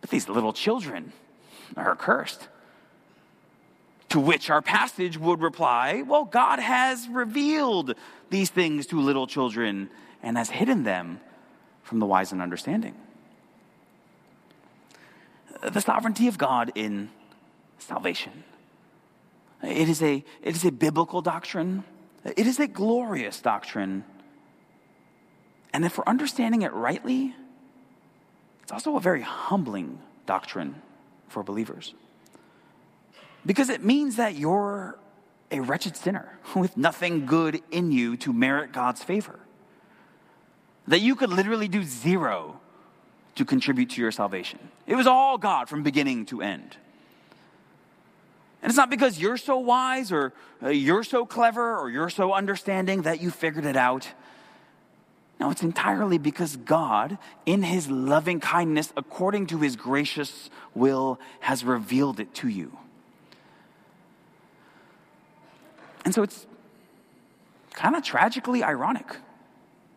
But 0.00 0.10
these 0.10 0.28
little 0.28 0.52
children 0.52 1.12
are 1.76 1.92
accursed. 1.92 2.48
To 4.10 4.20
which 4.20 4.50
our 4.50 4.60
passage 4.62 5.18
would 5.18 5.40
reply, 5.40 6.02
Well, 6.02 6.24
God 6.24 6.58
has 6.58 7.08
revealed 7.08 7.94
these 8.28 8.50
things 8.50 8.86
to 8.88 9.00
little 9.00 9.26
children 9.26 9.88
and 10.22 10.36
has 10.36 10.50
hidden 10.50 10.82
them 10.82 11.20
from 11.82 11.98
the 12.00 12.06
wise 12.06 12.32
and 12.32 12.42
understanding. 12.42 12.94
The 15.62 15.80
sovereignty 15.80 16.26
of 16.26 16.38
God 16.38 16.72
in 16.74 17.10
salvation. 17.82 18.44
It 19.62 19.88
is 19.88 20.02
a, 20.02 20.24
it 20.42 20.56
is 20.56 20.64
a 20.64 20.72
biblical 20.72 21.20
doctrine, 21.20 21.84
it 22.24 22.46
is 22.46 22.58
a 22.58 22.66
glorious 22.66 23.40
doctrine. 23.40 24.04
And 25.72 25.84
if 25.84 25.98
we're 25.98 26.04
understanding 26.06 26.62
it 26.62 26.72
rightly, 26.72 27.34
it's 28.62 28.72
also 28.72 28.96
a 28.96 29.00
very 29.00 29.22
humbling 29.22 30.00
doctrine 30.26 30.82
for 31.28 31.42
believers. 31.42 31.94
Because 33.46 33.68
it 33.68 33.84
means 33.84 34.16
that 34.16 34.34
you're 34.34 34.98
a 35.50 35.60
wretched 35.60 35.96
sinner 35.96 36.38
with 36.54 36.76
nothing 36.76 37.26
good 37.26 37.62
in 37.70 37.92
you 37.92 38.16
to 38.18 38.32
merit 38.32 38.72
God's 38.72 39.02
favor. 39.02 39.40
That 40.88 41.00
you 41.00 41.14
could 41.14 41.30
literally 41.30 41.68
do 41.68 41.84
zero 41.84 42.60
to 43.36 43.44
contribute 43.44 43.90
to 43.90 44.00
your 44.00 44.10
salvation. 44.10 44.58
It 44.86 44.96
was 44.96 45.06
all 45.06 45.38
God 45.38 45.68
from 45.68 45.82
beginning 45.82 46.26
to 46.26 46.42
end. 46.42 46.76
And 48.62 48.70
it's 48.70 48.76
not 48.76 48.90
because 48.90 49.18
you're 49.18 49.38
so 49.38 49.58
wise 49.58 50.12
or 50.12 50.32
uh, 50.62 50.68
you're 50.68 51.04
so 51.04 51.24
clever 51.24 51.76
or 51.76 51.90
you're 51.90 52.10
so 52.10 52.32
understanding 52.34 53.02
that 53.02 53.20
you 53.20 53.30
figured 53.30 53.64
it 53.64 53.76
out. 53.76 54.08
No, 55.38 55.50
it's 55.50 55.62
entirely 55.62 56.18
because 56.18 56.56
God, 56.56 57.16
in 57.46 57.62
his 57.62 57.88
loving 57.88 58.40
kindness, 58.40 58.92
according 58.96 59.46
to 59.46 59.58
his 59.58 59.74
gracious 59.74 60.50
will, 60.74 61.18
has 61.40 61.64
revealed 61.64 62.20
it 62.20 62.34
to 62.34 62.48
you. 62.48 62.76
And 66.04 66.14
so 66.14 66.22
it's 66.22 66.46
kind 67.72 67.96
of 67.96 68.02
tragically 68.02 68.62
ironic 68.62 69.16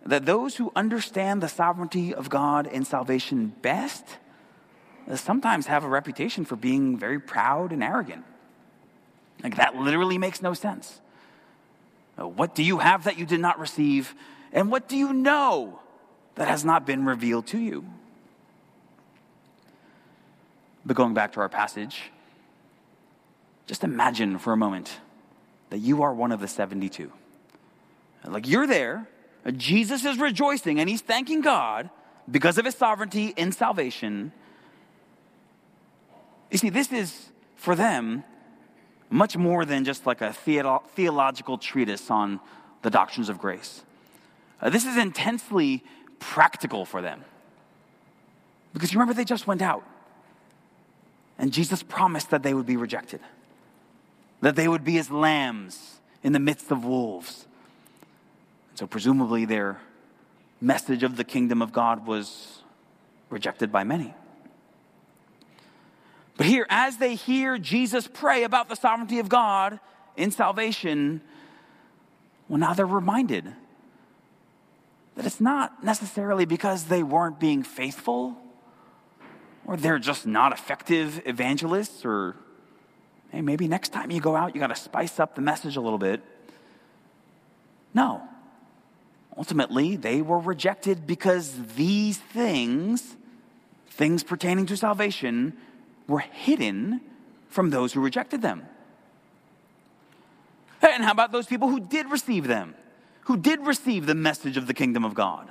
that 0.05 0.25
those 0.25 0.55
who 0.55 0.71
understand 0.75 1.41
the 1.41 1.49
sovereignty 1.49 2.13
of 2.13 2.29
God 2.29 2.67
in 2.67 2.85
salvation 2.85 3.53
best 3.61 4.05
sometimes 5.15 5.67
have 5.67 5.83
a 5.83 5.89
reputation 5.89 6.45
for 6.45 6.55
being 6.55 6.97
very 6.97 7.19
proud 7.19 7.73
and 7.73 7.83
arrogant. 7.83 8.23
Like, 9.43 9.57
that 9.57 9.75
literally 9.75 10.17
makes 10.17 10.41
no 10.41 10.53
sense. 10.53 11.01
Uh, 12.19 12.27
what 12.27 12.55
do 12.55 12.63
you 12.63 12.79
have 12.79 13.03
that 13.03 13.17
you 13.17 13.25
did 13.25 13.39
not 13.39 13.59
receive? 13.59 14.15
And 14.51 14.71
what 14.71 14.87
do 14.87 14.95
you 14.95 15.13
know 15.13 15.79
that 16.35 16.47
has 16.47 16.63
not 16.63 16.85
been 16.85 17.05
revealed 17.05 17.47
to 17.47 17.59
you? 17.59 17.85
But 20.85 20.95
going 20.95 21.13
back 21.13 21.33
to 21.33 21.39
our 21.39 21.49
passage, 21.49 22.11
just 23.67 23.83
imagine 23.83 24.37
for 24.37 24.53
a 24.53 24.57
moment 24.57 24.99
that 25.69 25.79
you 25.79 26.03
are 26.03 26.13
one 26.13 26.31
of 26.31 26.39
the 26.39 26.47
72. 26.47 27.11
Like 28.25 28.47
you're 28.47 28.67
there, 28.67 29.07
Jesus 29.57 30.05
is 30.05 30.17
rejoicing 30.19 30.79
and 30.79 30.89
he's 30.89 31.01
thanking 31.01 31.41
God 31.41 31.89
because 32.29 32.57
of 32.57 32.65
his 32.65 32.75
sovereignty 32.75 33.33
in 33.35 33.51
salvation. 33.51 34.31
You 36.51 36.57
see, 36.57 36.69
this 36.69 36.91
is 36.91 37.29
for 37.55 37.75
them 37.75 38.23
much 39.13 39.37
more 39.37 39.63
than 39.65 39.85
just 39.85 40.05
like 40.05 40.21
a 40.21 40.29
theolo- 40.29 40.83
theological 40.95 41.57
treatise 41.57 42.09
on 42.09 42.39
the 42.81 42.89
doctrines 42.89 43.29
of 43.29 43.37
grace. 43.37 43.83
Uh, 44.61 44.69
this 44.69 44.85
is 44.85 44.97
intensely 44.97 45.83
practical 46.19 46.85
for 46.85 47.01
them. 47.01 47.23
Because 48.73 48.91
you 48.91 48.99
remember, 48.99 49.13
they 49.13 49.25
just 49.25 49.45
went 49.45 49.61
out. 49.61 49.83
And 51.37 51.51
Jesus 51.51 51.83
promised 51.83 52.31
that 52.31 52.43
they 52.43 52.53
would 52.53 52.65
be 52.65 52.77
rejected 52.77 53.19
that 54.43 54.57
they 54.57 54.67
would 54.67 54.83
be 54.83 54.97
as 54.97 55.09
lambs 55.09 56.01
in 56.21 56.33
the 56.33 56.39
midst 56.39 56.69
of 56.69 56.83
wolves. 56.83 57.47
So, 58.75 58.85
presumably, 58.85 59.45
their 59.45 59.79
message 60.59 61.01
of 61.03 61.15
the 61.15 61.23
kingdom 61.23 61.61
of 61.61 61.71
God 61.71 62.05
was 62.05 62.61
rejected 63.29 63.71
by 63.71 63.85
many. 63.85 64.13
But 66.35 66.47
here, 66.47 66.65
as 66.69 66.97
they 66.97 67.15
hear 67.15 67.57
Jesus 67.57 68.07
pray 68.11 68.43
about 68.43 68.69
the 68.69 68.75
sovereignty 68.75 69.19
of 69.19 69.29
God 69.29 69.79
in 70.17 70.31
salvation, 70.31 71.21
well, 72.47 72.59
now 72.59 72.73
they're 72.73 72.85
reminded 72.85 73.53
that 75.15 75.25
it's 75.25 75.39
not 75.39 75.83
necessarily 75.83 76.45
because 76.45 76.85
they 76.85 77.03
weren't 77.03 77.39
being 77.39 77.61
faithful 77.63 78.37
or 79.65 79.77
they're 79.77 79.99
just 79.99 80.25
not 80.25 80.51
effective 80.51 81.21
evangelists 81.25 82.03
or 82.03 82.35
hey, 83.31 83.41
maybe 83.41 83.67
next 83.67 83.89
time 83.89 84.11
you 84.11 84.21
go 84.21 84.35
out, 84.35 84.53
you 84.53 84.61
got 84.61 84.67
to 84.67 84.75
spice 84.75 85.19
up 85.19 85.35
the 85.35 85.41
message 85.41 85.75
a 85.75 85.81
little 85.81 85.97
bit. 85.97 86.21
No. 87.93 88.21
Ultimately, 89.35 89.95
they 89.95 90.21
were 90.21 90.39
rejected 90.39 91.07
because 91.07 91.51
these 91.75 92.17
things, 92.17 93.15
things 93.89 94.23
pertaining 94.23 94.67
to 94.67 94.77
salvation, 94.77 95.57
were 96.07 96.19
hidden 96.19 97.01
from 97.49 97.69
those 97.69 97.93
who 97.93 98.01
rejected 98.01 98.41
them. 98.41 98.63
And 100.81 101.03
how 101.03 101.11
about 101.11 101.31
those 101.31 101.45
people 101.45 101.69
who 101.69 101.79
did 101.79 102.11
receive 102.11 102.47
them, 102.47 102.75
who 103.21 103.37
did 103.37 103.61
receive 103.61 104.05
the 104.05 104.15
message 104.15 104.57
of 104.57 104.67
the 104.67 104.73
kingdom 104.73 105.05
of 105.05 105.13
God? 105.13 105.49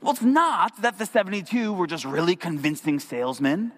Well, 0.00 0.12
it's 0.12 0.22
not 0.22 0.80
that 0.82 0.98
the 0.98 1.06
72 1.06 1.72
were 1.72 1.86
just 1.86 2.04
really 2.04 2.34
convincing 2.34 2.98
salesmen 2.98 3.72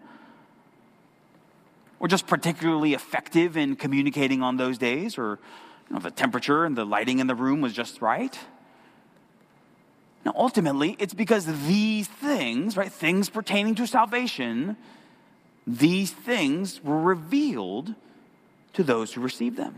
or 1.99 2.09
just 2.09 2.27
particularly 2.27 2.95
effective 2.95 3.57
in 3.57 3.77
communicating 3.77 4.43
on 4.43 4.57
those 4.57 4.77
days, 4.79 5.17
or 5.17 5.39
you 5.89 5.95
know, 5.95 6.01
the 6.01 6.11
temperature 6.11 6.65
and 6.65 6.77
the 6.77 6.85
lighting 6.85 7.19
in 7.19 7.27
the 7.27 7.35
room 7.35 7.61
was 7.61 7.73
just 7.73 8.03
right. 8.03 8.39
Now, 10.25 10.33
ultimately, 10.37 10.97
it's 10.99 11.15
because 11.15 11.47
these 11.67 12.09
things, 12.09 12.77
right, 12.77 12.93
things 12.93 13.29
pertaining 13.29 13.75
to 13.77 13.87
salvation, 13.87 14.77
these 15.67 16.13
things 16.13 16.83
were 16.83 17.01
revealed 17.01 17.95
to 18.75 18.83
those 18.83 19.13
who 19.13 19.21
received 19.21 19.57
them. 19.57 19.77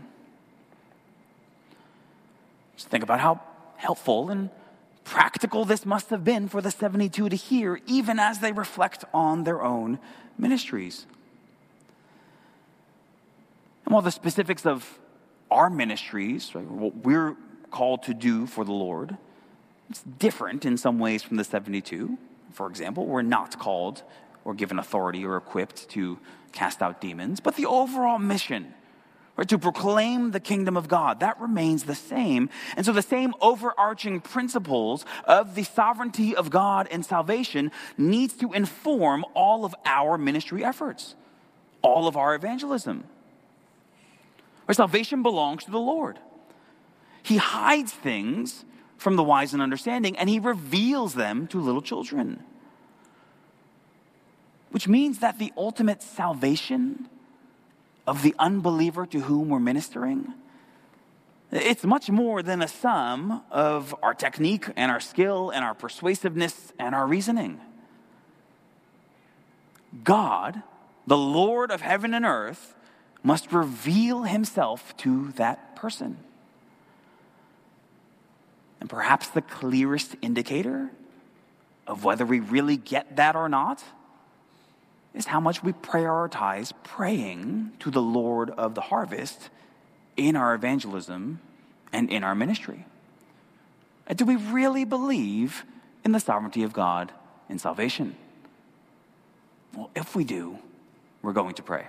Just 2.75 2.89
think 2.89 3.03
about 3.03 3.19
how 3.19 3.41
helpful 3.77 4.29
and 4.29 4.49
practical 5.03 5.63
this 5.63 5.85
must 5.85 6.09
have 6.09 6.23
been 6.23 6.49
for 6.49 6.61
the 6.61 6.71
72 6.71 7.29
to 7.29 7.35
hear, 7.35 7.79
even 7.87 8.19
as 8.19 8.39
they 8.39 8.51
reflect 8.51 9.05
on 9.13 9.45
their 9.45 9.63
own 9.63 9.99
ministries. 10.37 11.05
And 13.85 13.93
while 13.93 14.01
the 14.01 14.11
specifics 14.11 14.65
of 14.65 14.99
our 15.49 15.69
ministries, 15.69 16.53
right, 16.53 16.69
what 16.69 16.97
we're 16.97 17.37
called 17.71 18.03
to 18.03 18.13
do 18.13 18.45
for 18.45 18.65
the 18.65 18.73
Lord, 18.73 19.17
it's 19.89 20.01
different 20.01 20.65
in 20.65 20.75
some 20.77 20.99
ways 20.99 21.23
from 21.23 21.37
the 21.37 21.45
72. 21.45 22.17
For 22.51 22.67
example, 22.67 23.05
we're 23.05 23.21
not 23.21 23.57
called 23.57 24.03
or 24.47 24.53
given 24.53 24.79
authority 24.79 25.25
or 25.25 25.35
equipped 25.35 25.89
to 25.89 26.17
cast 26.53 26.81
out 26.81 27.01
demons, 27.01 27.41
but 27.41 27.57
the 27.57 27.65
overall 27.65 28.17
mission, 28.17 28.73
right, 29.35 29.49
to 29.49 29.57
proclaim 29.59 30.31
the 30.31 30.39
kingdom 30.39 30.77
of 30.77 30.87
God, 30.87 31.19
that 31.19 31.37
remains 31.41 31.83
the 31.83 31.93
same. 31.93 32.49
And 32.77 32.85
so 32.85 32.93
the 32.93 33.01
same 33.01 33.33
overarching 33.41 34.21
principles 34.21 35.03
of 35.25 35.53
the 35.55 35.63
sovereignty 35.63 36.33
of 36.33 36.49
God 36.49 36.87
and 36.89 37.05
salvation 37.05 37.73
needs 37.97 38.35
to 38.35 38.53
inform 38.53 39.25
all 39.33 39.65
of 39.65 39.75
our 39.85 40.17
ministry 40.17 40.63
efforts, 40.63 41.15
all 41.81 42.07
of 42.07 42.15
our 42.15 42.33
evangelism. 42.33 43.03
Our 44.69 44.73
salvation 44.73 45.23
belongs 45.23 45.65
to 45.65 45.71
the 45.71 45.77
Lord. 45.77 46.19
He 47.21 47.35
hides 47.35 47.91
things 47.91 48.63
from 48.95 49.17
the 49.17 49.23
wise 49.23 49.51
and 49.51 49.61
understanding, 49.61 50.17
and 50.17 50.29
he 50.29 50.39
reveals 50.39 51.15
them 51.15 51.47
to 51.47 51.59
little 51.59 51.81
children. 51.81 52.45
Which 54.71 54.87
means 54.87 55.19
that 55.19 55.39
the 55.39 55.53
ultimate 55.57 56.01
salvation 56.01 57.07
of 58.05 58.21
the 58.21 58.35
unbeliever 58.37 59.05
to 59.05 59.21
whom 59.21 59.49
we're 59.49 59.59
ministering, 59.59 60.33
it's 61.51 61.83
much 61.83 62.09
more 62.09 62.43
than 62.43 62.61
a 62.61 62.67
sum 62.67 63.43
of 63.51 63.95
our 64.03 64.13
technique 64.13 64.67
and 64.75 64.91
our 64.91 64.99
skill 64.99 65.49
and 65.49 65.63
our 65.63 65.73
persuasiveness 65.73 66.73
and 66.77 66.93
our 66.93 67.07
reasoning. 67.07 67.59
God, 70.03 70.61
the 71.05 71.17
Lord 71.17 71.71
of 71.71 71.81
heaven 71.81 72.13
and 72.13 72.25
earth, 72.25 72.75
must 73.23 73.51
reveal 73.51 74.23
himself 74.23 74.95
to 74.97 75.31
that 75.33 75.75
person. 75.75 76.17
And 78.79 78.89
perhaps 78.89 79.27
the 79.29 79.41
clearest 79.41 80.15
indicator 80.21 80.91
of 81.87 82.03
whether 82.03 82.25
we 82.25 82.39
really 82.39 82.77
get 82.77 83.15
that 83.15 83.35
or 83.35 83.49
not 83.49 83.83
is 85.13 85.25
how 85.25 85.39
much 85.39 85.63
we 85.63 85.73
prioritize 85.73 86.71
praying 86.83 87.71
to 87.79 87.89
the 87.89 88.01
Lord 88.01 88.49
of 88.51 88.75
the 88.75 88.81
harvest 88.81 89.49
in 90.15 90.35
our 90.35 90.53
evangelism 90.53 91.39
and 91.91 92.09
in 92.09 92.23
our 92.23 92.35
ministry. 92.35 92.85
Do 94.15 94.25
we 94.25 94.35
really 94.35 94.85
believe 94.85 95.63
in 96.03 96.11
the 96.11 96.19
sovereignty 96.19 96.63
of 96.63 96.73
God 96.73 97.11
in 97.49 97.59
salvation? 97.59 98.15
Well, 99.75 99.89
if 99.95 100.15
we 100.15 100.23
do, 100.23 100.59
we're 101.21 101.33
going 101.33 101.55
to 101.55 101.63
pray. 101.63 101.87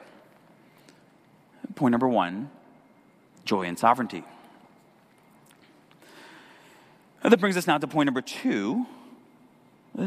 Point 1.75 1.93
number 1.93 2.09
one 2.09 2.51
joy 3.45 3.63
and 3.63 3.79
sovereignty. 3.79 4.25
That 7.23 7.41
brings 7.41 7.57
us 7.57 7.67
now 7.67 7.79
to 7.79 7.87
point 7.87 8.07
number 8.07 8.21
two 8.21 8.87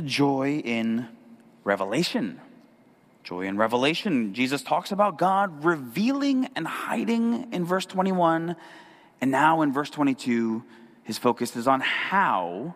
joy 0.06 0.62
in 0.64 1.08
revelation. 1.64 2.40
Joy 3.24 3.42
in 3.42 3.58
revelation. 3.58 4.34
Jesus 4.34 4.64
talks 4.64 4.92
about 4.92 5.18
God 5.18 5.64
revealing 5.64 6.50
and 6.56 6.68
hiding 6.68 7.52
in 7.54 7.66
verse 7.66 7.86
21. 7.86 8.56
And 9.22 9.32
now 9.32 9.62
in 9.62 9.72
verse 9.72 9.90
22, 9.90 10.64
his 11.04 11.18
focus 11.18 11.56
is 11.56 11.68
on 11.68 11.82
how 11.82 12.76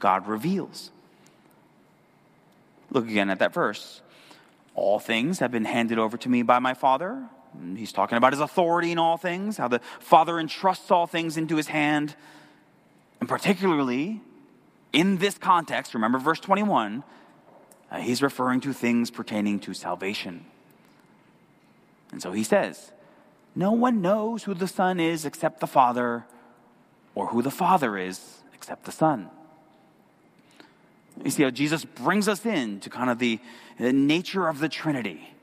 God 0.00 0.26
reveals. 0.26 0.90
Look 2.90 3.06
again 3.08 3.30
at 3.30 3.38
that 3.38 3.52
verse. 3.52 4.02
All 4.74 4.98
things 4.98 5.38
have 5.40 5.50
been 5.50 5.64
handed 5.64 5.98
over 5.98 6.16
to 6.16 6.28
me 6.28 6.42
by 6.42 6.58
my 6.58 6.74
Father. 6.74 7.28
He's 7.76 7.92
talking 7.92 8.18
about 8.18 8.32
his 8.32 8.40
authority 8.40 8.92
in 8.92 8.98
all 8.98 9.16
things, 9.16 9.56
how 9.56 9.68
the 9.68 9.80
Father 10.00 10.38
entrusts 10.38 10.90
all 10.90 11.06
things 11.06 11.36
into 11.36 11.56
his 11.56 11.68
hand. 11.68 12.14
And 13.20 13.28
particularly 13.28 14.20
in 14.92 15.18
this 15.18 15.38
context, 15.38 15.94
remember 15.94 16.18
verse 16.18 16.40
21, 16.40 17.02
uh, 17.90 17.98
he's 17.98 18.22
referring 18.22 18.60
to 18.60 18.72
things 18.72 19.10
pertaining 19.10 19.60
to 19.60 19.74
salvation. 19.74 20.44
And 22.12 22.22
so 22.22 22.32
he 22.32 22.44
says, 22.44 22.92
No 23.54 23.72
one 23.72 24.02
knows 24.02 24.44
who 24.44 24.54
the 24.54 24.68
Son 24.68 25.00
is 25.00 25.24
except 25.24 25.60
the 25.60 25.66
Father, 25.66 26.24
or 27.14 27.28
who 27.28 27.42
the 27.42 27.50
Father 27.50 27.96
is 27.96 28.40
except 28.52 28.84
the 28.84 28.92
Son. 28.92 29.30
You 31.24 31.30
see 31.30 31.42
how 31.42 31.50
Jesus 31.50 31.84
brings 31.84 32.28
us 32.28 32.46
in 32.46 32.80
to 32.80 32.90
kind 32.90 33.10
of 33.10 33.18
the, 33.18 33.40
the 33.78 33.92
nature 33.92 34.46
of 34.46 34.60
the 34.60 34.68
Trinity. 34.68 35.34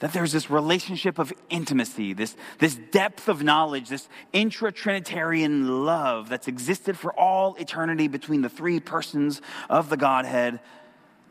That 0.00 0.12
there's 0.12 0.32
this 0.32 0.50
relationship 0.50 1.18
of 1.18 1.32
intimacy, 1.50 2.12
this, 2.12 2.36
this 2.58 2.74
depth 2.74 3.28
of 3.28 3.42
knowledge, 3.42 3.88
this 3.88 4.08
intra 4.32 4.72
Trinitarian 4.72 5.84
love 5.84 6.28
that's 6.28 6.48
existed 6.48 6.98
for 6.98 7.12
all 7.18 7.54
eternity 7.56 8.08
between 8.08 8.42
the 8.42 8.48
three 8.48 8.80
persons 8.80 9.40
of 9.70 9.90
the 9.90 9.96
Godhead, 9.96 10.60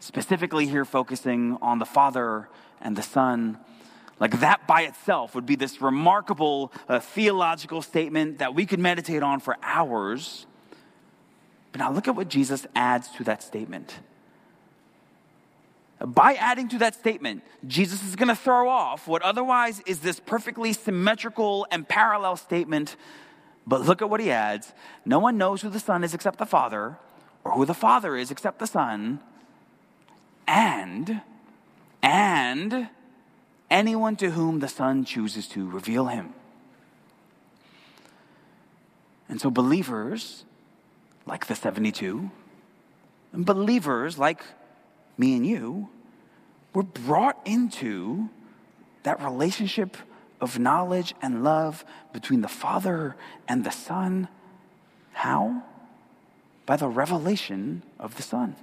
specifically 0.04 0.68
here 0.68 0.84
focusing 0.84 1.58
on 1.62 1.80
the 1.80 1.86
Father 1.86 2.50
and 2.82 2.96
the 2.98 3.02
Son. 3.02 3.58
Like 4.20 4.42
that 4.42 4.68
by 4.68 4.82
itself 4.82 5.34
would 5.34 5.46
be 5.46 5.56
this 5.56 5.82
remarkable 5.82 6.74
uh, 6.90 7.00
theological 7.00 7.82
statement 7.82 8.40
that 8.40 8.54
we 8.54 8.66
could 8.66 8.80
meditate 8.80 9.24
on 9.24 9.40
for 9.40 9.56
hours. 9.64 10.46
But 11.72 11.80
now 11.80 11.92
look 11.92 12.08
at 12.10 12.16
what 12.16 12.28
Jesus 12.28 12.68
adds 12.76 13.10
to 13.12 13.24
that 13.24 13.42
statement. 13.42 14.00
By 16.06 16.34
adding 16.34 16.68
to 16.70 16.78
that 16.80 16.96
statement, 16.96 17.44
Jesus 17.66 18.04
is 18.04 18.18
going 18.18 18.28
to 18.28 18.36
throw 18.36 18.68
off 18.68 19.08
what 19.08 19.22
otherwise 19.22 19.82
is 19.86 20.02
this 20.02 20.20
perfectly 20.20 20.74
symmetrical 20.74 21.66
and 21.72 21.88
parallel 21.88 22.36
statement. 22.36 22.98
But 23.66 23.82
look 23.82 24.02
at 24.02 24.10
what 24.10 24.20
he 24.20 24.32
adds 24.32 24.74
No 25.06 25.20
one 25.20 25.38
knows 25.38 25.62
who 25.62 25.70
the 25.70 25.80
Son 25.80 26.04
is 26.04 26.14
except 26.14 26.40
the 26.40 26.46
Father, 26.46 26.98
or 27.46 27.54
who 27.54 27.66
the 27.66 27.74
Father 27.74 28.18
is 28.18 28.32
except 28.32 28.60
the 28.60 28.68
Son, 28.68 29.22
and, 30.48 31.22
and 32.02 32.90
anyone 33.70 34.16
to 34.18 34.32
whom 34.32 34.60
the 34.60 34.68
Son 34.68 35.06
chooses 35.06 35.48
to 35.50 35.70
reveal 35.70 36.08
him. 36.08 36.34
And 39.30 39.42
so, 39.42 39.50
believers 39.50 40.46
like 41.26 41.48
the 41.48 41.56
72, 41.56 42.30
and 43.32 43.46
believers 43.46 44.18
like 44.18 44.44
me 45.18 45.36
and 45.36 45.46
you, 45.46 45.90
were 46.74 46.84
brought 46.84 47.40
into 47.46 48.30
that 49.04 49.22
relationship 49.22 49.98
of 50.42 50.60
knowledge 50.60 51.14
and 51.22 51.44
love 51.44 51.86
between 52.12 52.42
the 52.42 52.48
Father 52.48 53.16
and 53.48 53.64
the 53.64 53.72
Son. 53.72 54.28
How? 55.14 55.64
By 56.66 56.76
the 56.76 56.88
revelation 56.88 57.84
of 58.00 58.16
the 58.16 58.24
Son. 58.24 58.56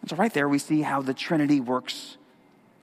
And 0.00 0.10
so, 0.10 0.16
right 0.16 0.32
there, 0.32 0.48
we 0.48 0.58
see 0.58 0.82
how 0.82 1.02
the 1.02 1.14
Trinity 1.14 1.60
works 1.60 2.16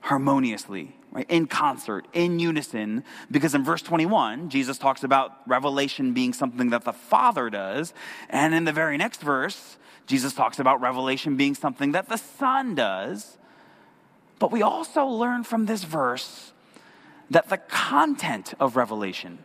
harmoniously 0.00 0.94
right? 1.12 1.28
In 1.30 1.46
concert, 1.46 2.06
in 2.12 2.38
unison, 2.38 3.04
because 3.30 3.54
in 3.54 3.64
verse 3.64 3.82
21, 3.82 4.50
Jesus 4.50 4.78
talks 4.78 5.02
about 5.02 5.32
revelation 5.46 6.12
being 6.12 6.32
something 6.32 6.70
that 6.70 6.84
the 6.84 6.92
Father 6.92 7.50
does. 7.50 7.92
And 8.28 8.54
in 8.54 8.64
the 8.64 8.72
very 8.72 8.96
next 8.96 9.20
verse, 9.22 9.78
Jesus 10.06 10.32
talks 10.32 10.58
about 10.58 10.80
revelation 10.80 11.36
being 11.36 11.54
something 11.54 11.92
that 11.92 12.08
the 12.08 12.16
Son 12.16 12.74
does. 12.74 13.38
But 14.38 14.52
we 14.52 14.62
also 14.62 15.06
learn 15.06 15.44
from 15.44 15.66
this 15.66 15.84
verse 15.84 16.52
that 17.30 17.48
the 17.48 17.58
content 17.58 18.54
of 18.60 18.76
revelation, 18.76 19.38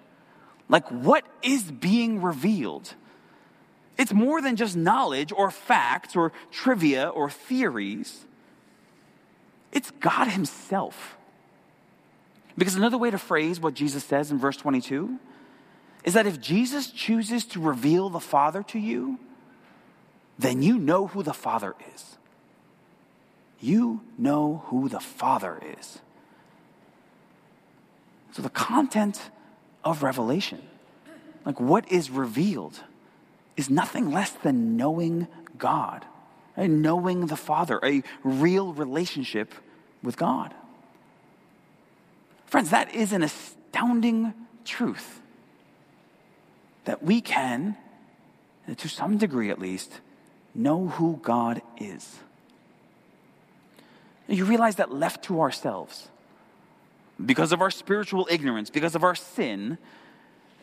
like 0.70 0.88
what 0.90 1.26
is 1.42 1.72
being 1.72 2.22
revealed, 2.22 2.94
it's 4.04 4.12
more 4.12 4.42
than 4.42 4.58
just 4.58 4.76
knowledge 4.76 5.32
or 5.32 5.50
facts 5.50 6.14
or 6.14 6.34
trivia 6.52 7.08
or 7.08 7.30
theories. 7.30 8.26
It's 9.72 9.92
God 9.92 10.28
Himself. 10.28 11.16
Because 12.58 12.76
another 12.76 12.98
way 12.98 13.12
to 13.12 13.18
phrase 13.18 13.62
what 13.62 13.76
Jesus 13.76 14.04
says 14.04 14.30
in 14.30 14.40
verse 14.40 14.58
22 14.58 15.18
is 16.04 16.16
that 16.16 16.28
if 16.28 16.42
Jesus 16.42 16.92
chooses 16.92 17.46
to 17.46 17.62
reveal 17.62 18.10
the 18.10 18.20
Father 18.20 18.62
to 18.64 18.78
you, 18.78 19.20
then 20.38 20.62
you 20.62 20.78
know 20.78 21.08
who 21.08 21.24
the 21.24 21.34
Father 21.34 21.74
is. 21.96 22.18
You 23.62 24.02
know 24.18 24.64
who 24.66 24.90
the 24.90 25.00
Father 25.00 25.62
is. 25.80 26.00
So, 28.34 28.42
the 28.42 28.50
content 28.50 29.32
of 29.82 30.04
revelation, 30.04 30.62
like 31.46 31.62
what 31.62 31.90
is 31.90 32.10
revealed, 32.10 32.84
is 33.56 33.70
nothing 33.70 34.12
less 34.12 34.32
than 34.32 34.78
knowing 34.78 35.28
God, 35.58 36.06
and 36.58 36.82
knowing 36.82 37.28
the 37.28 37.36
Father, 37.36 37.80
a 37.84 38.04
real 38.24 38.74
relationship 38.74 39.54
with 40.02 40.18
God. 40.18 40.54
Friends, 42.46 42.70
that 42.70 42.94
is 42.94 43.14
an 43.14 43.24
astounding 43.24 44.34
truth 44.66 45.22
that 46.86 47.02
we 47.02 47.22
can, 47.22 47.78
to 48.78 48.88
some 48.88 49.18
degree 49.18 49.50
at 49.50 49.60
least, 49.60 50.02
know 50.54 50.88
who 50.88 51.20
God 51.22 51.62
is. 51.78 52.20
You 54.28 54.46
realize 54.46 54.76
that 54.76 54.94
left 54.94 55.24
to 55.26 55.42
ourselves, 55.42 56.10
because 57.24 57.52
of 57.52 57.62
our 57.62 57.72
spiritual 57.72 58.28
ignorance, 58.30 58.70
because 58.70 58.96
of 58.96 59.04
our 59.04 59.16
sin, 59.16 59.78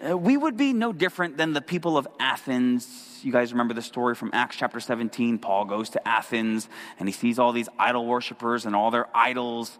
uh, 0.09 0.17
we 0.17 0.37
would 0.37 0.57
be 0.57 0.73
no 0.73 0.93
different 0.93 1.37
than 1.37 1.53
the 1.53 1.61
people 1.61 1.99
of 1.99 2.09
Athens. 2.19 3.21
You 3.23 3.33
guys 3.33 3.53
remember 3.53 3.75
the 3.75 3.83
story 3.83 4.15
from 4.15 4.31
Acts 4.33 4.57
chapter 4.57 4.81
17? 4.81 5.39
Paul 5.39 5.67
goes 5.67 5.91
to 5.91 6.09
Athens 6.09 6.69
and 6.99 7.09
he 7.09 7.13
sees 7.13 7.39
all 7.39 7.53
these 7.53 7.69
idol 7.79 8.07
worshippers 8.07 8.65
and 8.65 8.75
all 8.75 8.91
their 8.91 9.09
idols, 9.15 9.79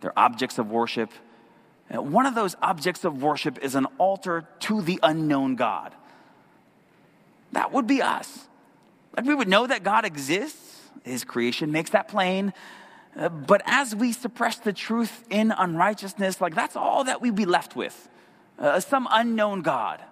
their 0.00 0.12
objects 0.18 0.58
of 0.58 0.70
worship. 0.70 1.12
One 1.90 2.26
of 2.26 2.34
those 2.34 2.56
objects 2.62 3.04
of 3.04 3.22
worship 3.22 3.58
is 3.62 3.74
an 3.74 3.86
altar 3.98 4.48
to 4.60 4.80
the 4.80 4.98
unknown 5.02 5.56
God. 5.56 5.94
That 7.52 7.70
would 7.72 7.86
be 7.86 8.02
us. 8.02 8.48
Like 9.16 9.26
we 9.26 9.34
would 9.34 9.48
know 9.48 9.66
that 9.66 9.84
God 9.84 10.04
exists, 10.04 10.80
His 11.04 11.22
creation 11.22 11.70
makes 11.70 11.90
that 11.90 12.08
plain. 12.08 12.54
Uh, 13.14 13.28
but 13.28 13.60
as 13.66 13.94
we 13.94 14.12
suppress 14.12 14.56
the 14.56 14.72
truth 14.72 15.24
in 15.28 15.52
unrighteousness, 15.52 16.40
like 16.40 16.54
that's 16.54 16.76
all 16.76 17.04
that 17.04 17.20
we'd 17.20 17.34
be 17.34 17.44
left 17.44 17.76
with 17.76 18.08
uh, 18.62 18.80
some 18.80 19.06
unknown 19.10 19.60
God. 19.60 20.02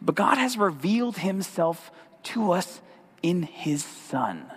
But 0.00 0.14
God 0.14 0.38
has 0.38 0.56
revealed 0.56 1.18
Himself 1.18 1.90
to 2.24 2.52
us 2.52 2.80
in 3.22 3.42
His 3.42 3.84
Son 3.84 4.50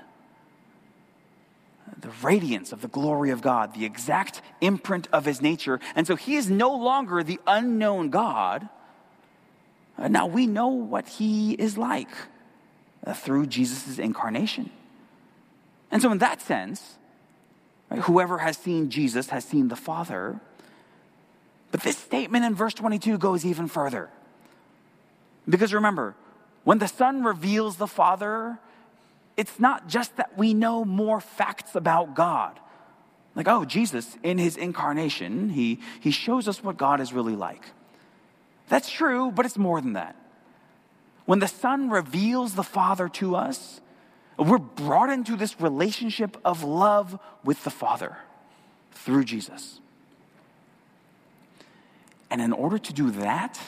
the 2.01 2.11
radiance 2.21 2.71
of 2.71 2.81
the 2.81 2.87
glory 2.87 3.29
of 3.29 3.41
God, 3.41 3.73
the 3.73 3.85
exact 3.85 4.41
imprint 4.59 5.07
of 5.13 5.25
his 5.25 5.41
nature. 5.41 5.79
And 5.95 6.05
so 6.05 6.15
he 6.15 6.35
is 6.35 6.49
no 6.49 6.75
longer 6.75 7.23
the 7.23 7.39
unknown 7.47 8.09
God. 8.09 8.67
Uh, 9.97 10.07
now 10.07 10.25
we 10.25 10.47
know 10.47 10.67
what 10.67 11.07
he 11.07 11.53
is 11.53 11.77
like 11.77 12.09
uh, 13.05 13.13
through 13.13 13.47
Jesus' 13.47 13.99
incarnation. 13.99 14.71
And 15.91 16.01
so, 16.01 16.11
in 16.11 16.19
that 16.19 16.41
sense, 16.41 16.97
right, 17.89 18.01
whoever 18.01 18.39
has 18.39 18.57
seen 18.57 18.89
Jesus 18.89 19.29
has 19.29 19.43
seen 19.45 19.67
the 19.67 19.75
Father. 19.75 20.39
But 21.71 21.81
this 21.81 21.97
statement 21.97 22.45
in 22.45 22.53
verse 22.53 22.73
22 22.73 23.17
goes 23.17 23.45
even 23.45 23.67
further. 23.67 24.09
Because 25.47 25.73
remember, 25.73 26.15
when 26.63 26.77
the 26.77 26.87
Son 26.87 27.23
reveals 27.23 27.77
the 27.77 27.87
Father, 27.87 28.59
it's 29.37 29.59
not 29.59 29.87
just 29.87 30.15
that 30.17 30.37
we 30.37 30.53
know 30.53 30.85
more 30.85 31.19
facts 31.19 31.75
about 31.75 32.13
God. 32.13 32.59
Like, 33.35 33.47
oh, 33.47 33.65
Jesus, 33.65 34.17
in 34.23 34.37
his 34.37 34.57
incarnation, 34.57 35.49
he, 35.49 35.79
he 35.99 36.11
shows 36.11 36.47
us 36.47 36.63
what 36.63 36.77
God 36.77 36.99
is 36.99 37.13
really 37.13 37.35
like. 37.35 37.63
That's 38.67 38.89
true, 38.89 39.31
but 39.31 39.45
it's 39.45 39.57
more 39.57 39.81
than 39.81 39.93
that. 39.93 40.15
When 41.25 41.39
the 41.39 41.47
Son 41.47 41.89
reveals 41.89 42.55
the 42.55 42.63
Father 42.63 43.09
to 43.09 43.35
us, 43.35 43.81
we're 44.37 44.57
brought 44.57 45.09
into 45.09 45.35
this 45.35 45.59
relationship 45.59 46.37
of 46.43 46.63
love 46.63 47.19
with 47.43 47.63
the 47.63 47.69
Father 47.69 48.17
through 48.91 49.23
Jesus. 49.25 49.80
And 52.31 52.41
in 52.41 52.53
order 52.53 52.77
to 52.77 52.93
do 52.93 53.11
that, 53.11 53.59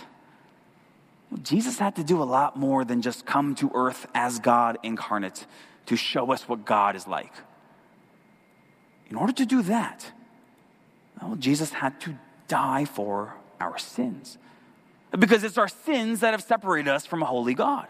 Jesus 1.44 1.78
had 1.80 1.98
to 1.98 2.04
do 2.04 2.22
a 2.22 2.24
lot 2.24 2.58
more 2.58 2.86
than 2.86 3.02
just 3.02 3.26
come 3.26 3.56
to 3.56 3.70
earth 3.76 4.08
as 4.16 4.40
God 4.40 4.78
incarnate 4.84 5.46
to 5.88 5.98
show 5.98 6.32
us 6.32 6.48
what 6.48 6.66
God 6.66 6.96
is 6.96 7.06
like. 7.06 7.34
In 9.10 9.18
order 9.18 9.34
to 9.34 9.46
do 9.46 9.62
that, 9.64 10.12
well, 11.22 11.36
Jesus 11.36 11.74
had 11.74 12.00
to 12.02 12.16
die 12.48 12.86
for 12.86 13.36
our 13.60 13.78
sins. 13.78 14.38
Because 15.12 15.44
it's 15.44 15.58
our 15.58 15.68
sins 15.68 16.22
that 16.22 16.32
have 16.32 16.42
separated 16.42 16.90
us 16.90 17.06
from 17.06 17.22
a 17.22 17.26
holy 17.26 17.54
God. 17.54 17.88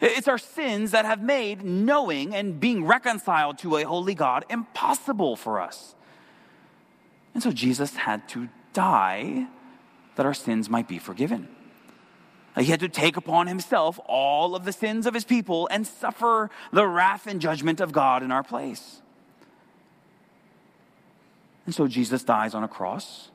It's 0.00 0.28
our 0.28 0.38
sins 0.38 0.92
that 0.92 1.04
have 1.04 1.22
made 1.22 1.64
knowing 1.64 2.34
and 2.34 2.58
being 2.58 2.84
reconciled 2.84 3.58
to 3.58 3.76
a 3.76 3.82
holy 3.82 4.14
God 4.14 4.44
impossible 4.48 5.36
for 5.36 5.60
us. 5.60 5.94
And 7.34 7.42
so 7.42 7.50
Jesus 7.50 7.96
had 7.96 8.28
to 8.30 8.48
die 8.72 9.48
that 10.16 10.26
our 10.26 10.34
sins 10.34 10.68
might 10.68 10.88
be 10.88 10.98
forgiven. 10.98 11.48
He 12.56 12.66
had 12.66 12.80
to 12.80 12.88
take 12.88 13.16
upon 13.16 13.46
himself 13.46 13.98
all 14.06 14.54
of 14.54 14.64
the 14.64 14.72
sins 14.72 15.06
of 15.06 15.14
his 15.14 15.24
people 15.24 15.68
and 15.70 15.86
suffer 15.86 16.50
the 16.70 16.86
wrath 16.86 17.26
and 17.26 17.40
judgment 17.40 17.80
of 17.80 17.92
God 17.92 18.22
in 18.22 18.30
our 18.30 18.42
place. 18.42 19.00
And 21.64 21.74
so 21.74 21.86
Jesus 21.86 22.24
dies 22.24 22.54
on 22.54 22.62
a 22.62 22.68
cross. 22.68 23.30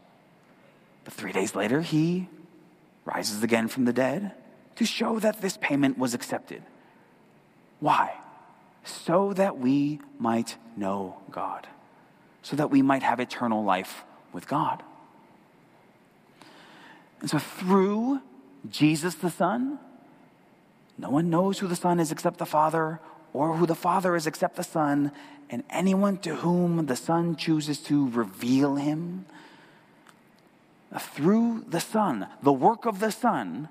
But 1.03 1.13
three 1.13 1.31
days 1.31 1.55
later, 1.55 1.81
he 1.81 2.29
rises 3.05 3.41
again 3.41 3.69
from 3.69 3.85
the 3.85 3.93
dead 3.93 4.33
to 4.75 4.85
show 4.85 5.19
that 5.19 5.41
this 5.41 5.57
payment 5.57 5.97
was 5.97 6.13
accepted. 6.13 6.61
Why? 7.79 8.13
So 8.83 9.33
that 9.33 9.57
we 9.57 9.99
might 10.19 10.57
know 10.75 11.17
God, 11.31 11.67
so 12.41 12.55
that 12.55 12.69
we 12.69 12.81
might 12.81 13.03
have 13.03 13.19
eternal 13.19 13.63
life 13.63 14.03
with 14.31 14.47
God. 14.47 14.83
And 17.19 17.29
so, 17.29 17.39
through 17.39 18.21
Jesus 18.69 19.15
the 19.15 19.29
Son, 19.29 19.79
no 20.97 21.09
one 21.09 21.29
knows 21.29 21.59
who 21.59 21.67
the 21.67 21.75
Son 21.75 21.99
is 21.99 22.11
except 22.11 22.37
the 22.37 22.45
Father, 22.45 22.99
or 23.33 23.55
who 23.55 23.65
the 23.65 23.75
Father 23.75 24.15
is 24.15 24.27
except 24.27 24.55
the 24.55 24.63
Son, 24.63 25.11
and 25.49 25.63
anyone 25.69 26.17
to 26.17 26.35
whom 26.35 26.85
the 26.85 26.95
Son 26.95 27.35
chooses 27.35 27.79
to 27.79 28.09
reveal 28.09 28.75
him. 28.75 29.25
Through 30.97 31.65
the 31.67 31.79
Son, 31.79 32.27
the 32.41 32.53
work 32.53 32.85
of 32.85 32.99
the 32.99 33.11
Son, 33.11 33.69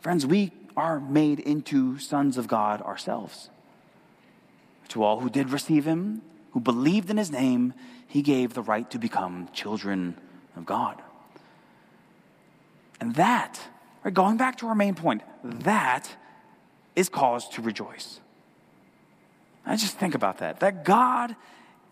friends, 0.00 0.24
we 0.24 0.52
are 0.76 1.00
made 1.00 1.40
into 1.40 1.98
sons 1.98 2.38
of 2.38 2.48
God 2.48 2.80
ourselves. 2.82 3.50
To 4.88 5.02
all 5.02 5.20
who 5.20 5.30
did 5.30 5.50
receive 5.50 5.84
him, 5.84 6.22
who 6.52 6.60
believed 6.60 7.10
in 7.10 7.16
his 7.16 7.30
name, 7.30 7.74
he 8.06 8.22
gave 8.22 8.54
the 8.54 8.62
right 8.62 8.90
to 8.90 8.98
become 8.98 9.48
children 9.52 10.16
of 10.56 10.66
God. 10.66 11.00
And 13.02 13.16
that, 13.16 13.60
right, 14.04 14.14
going 14.14 14.36
back 14.36 14.58
to 14.58 14.68
our 14.68 14.76
main 14.76 14.94
point, 14.94 15.22
that 15.42 16.08
is 16.94 17.08
cause 17.08 17.48
to 17.48 17.60
rejoice. 17.60 18.20
I 19.66 19.74
just 19.74 19.98
think 19.98 20.14
about 20.14 20.38
that. 20.38 20.60
That 20.60 20.84
God, 20.84 21.34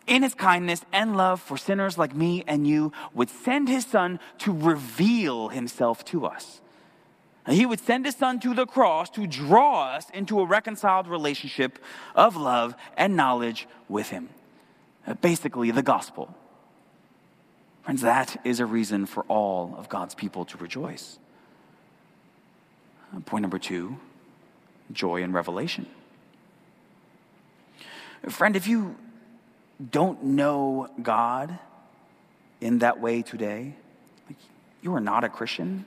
in 0.06 0.22
his 0.22 0.36
kindness 0.36 0.84
and 0.92 1.16
love 1.16 1.40
for 1.40 1.56
sinners 1.56 1.98
like 1.98 2.14
me 2.14 2.44
and 2.46 2.64
you, 2.64 2.92
would 3.12 3.28
send 3.28 3.68
his 3.68 3.84
son 3.84 4.20
to 4.38 4.52
reveal 4.52 5.48
himself 5.48 6.04
to 6.04 6.26
us. 6.26 6.60
He 7.48 7.66
would 7.66 7.80
send 7.80 8.06
his 8.06 8.14
son 8.14 8.38
to 8.38 8.54
the 8.54 8.64
cross 8.64 9.10
to 9.10 9.26
draw 9.26 9.96
us 9.96 10.08
into 10.14 10.38
a 10.38 10.46
reconciled 10.46 11.08
relationship 11.08 11.80
of 12.14 12.36
love 12.36 12.76
and 12.96 13.16
knowledge 13.16 13.66
with 13.88 14.10
him. 14.10 14.28
Uh, 15.04 15.14
basically, 15.14 15.72
the 15.72 15.82
gospel. 15.82 16.32
Friends, 17.82 18.02
that 18.02 18.40
is 18.44 18.60
a 18.60 18.66
reason 18.66 19.06
for 19.06 19.24
all 19.24 19.74
of 19.78 19.88
God's 19.88 20.14
people 20.14 20.44
to 20.46 20.58
rejoice. 20.58 21.18
Uh, 23.14 23.20
point 23.20 23.42
number 23.42 23.58
two 23.58 23.98
joy 24.92 25.22
and 25.22 25.32
revelation. 25.32 25.86
Friend, 28.28 28.56
if 28.56 28.66
you 28.66 28.96
don't 29.90 30.22
know 30.24 30.88
God 31.00 31.58
in 32.60 32.80
that 32.80 33.00
way 33.00 33.22
today, 33.22 33.76
you 34.82 34.94
are 34.94 35.00
not 35.00 35.24
a 35.24 35.28
Christian. 35.28 35.86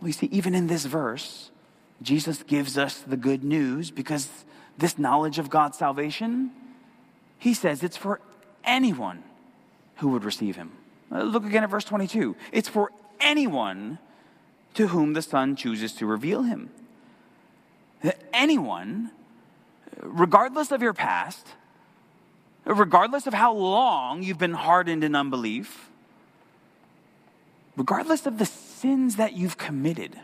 Well, 0.00 0.08
you 0.08 0.12
see, 0.12 0.26
even 0.26 0.54
in 0.54 0.66
this 0.66 0.84
verse, 0.84 1.50
Jesus 2.02 2.42
gives 2.42 2.76
us 2.76 2.98
the 3.00 3.16
good 3.16 3.42
news 3.42 3.90
because 3.90 4.28
this 4.76 4.98
knowledge 4.98 5.38
of 5.38 5.48
God's 5.50 5.78
salvation, 5.78 6.50
he 7.38 7.54
says 7.54 7.82
it's 7.82 7.96
for 7.96 8.20
anyone 8.62 9.22
who 9.96 10.08
would 10.08 10.24
receive 10.24 10.56
him. 10.56 10.72
Uh, 11.12 11.22
look 11.22 11.44
again 11.44 11.62
at 11.62 11.70
verse 11.70 11.84
22. 11.84 12.36
It's 12.52 12.68
for 12.68 12.90
anyone 13.20 13.98
to 14.74 14.88
whom 14.88 15.12
the 15.12 15.22
Son 15.22 15.56
chooses 15.56 15.92
to 15.94 16.06
reveal 16.06 16.42
him. 16.42 16.70
Uh, 18.02 18.10
anyone 18.32 19.10
uh, 19.90 20.08
regardless 20.08 20.72
of 20.72 20.82
your 20.82 20.92
past, 20.92 21.46
uh, 22.66 22.74
regardless 22.74 23.26
of 23.26 23.34
how 23.34 23.54
long 23.54 24.22
you've 24.22 24.38
been 24.38 24.54
hardened 24.54 25.04
in 25.04 25.14
unbelief, 25.14 25.90
regardless 27.76 28.26
of 28.26 28.38
the 28.38 28.46
sins 28.46 29.16
that 29.16 29.34
you've 29.34 29.56
committed, 29.56 30.18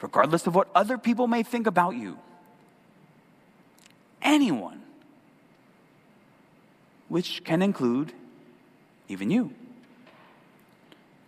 regardless 0.00 0.46
of 0.46 0.54
what 0.54 0.68
other 0.74 0.96
people 0.96 1.26
may 1.26 1.42
think 1.42 1.66
about 1.66 1.96
you, 1.96 2.18
anyone, 4.22 4.82
which 7.08 7.42
can 7.44 7.62
include 7.62 8.12
even 9.08 9.30
you. 9.30 9.52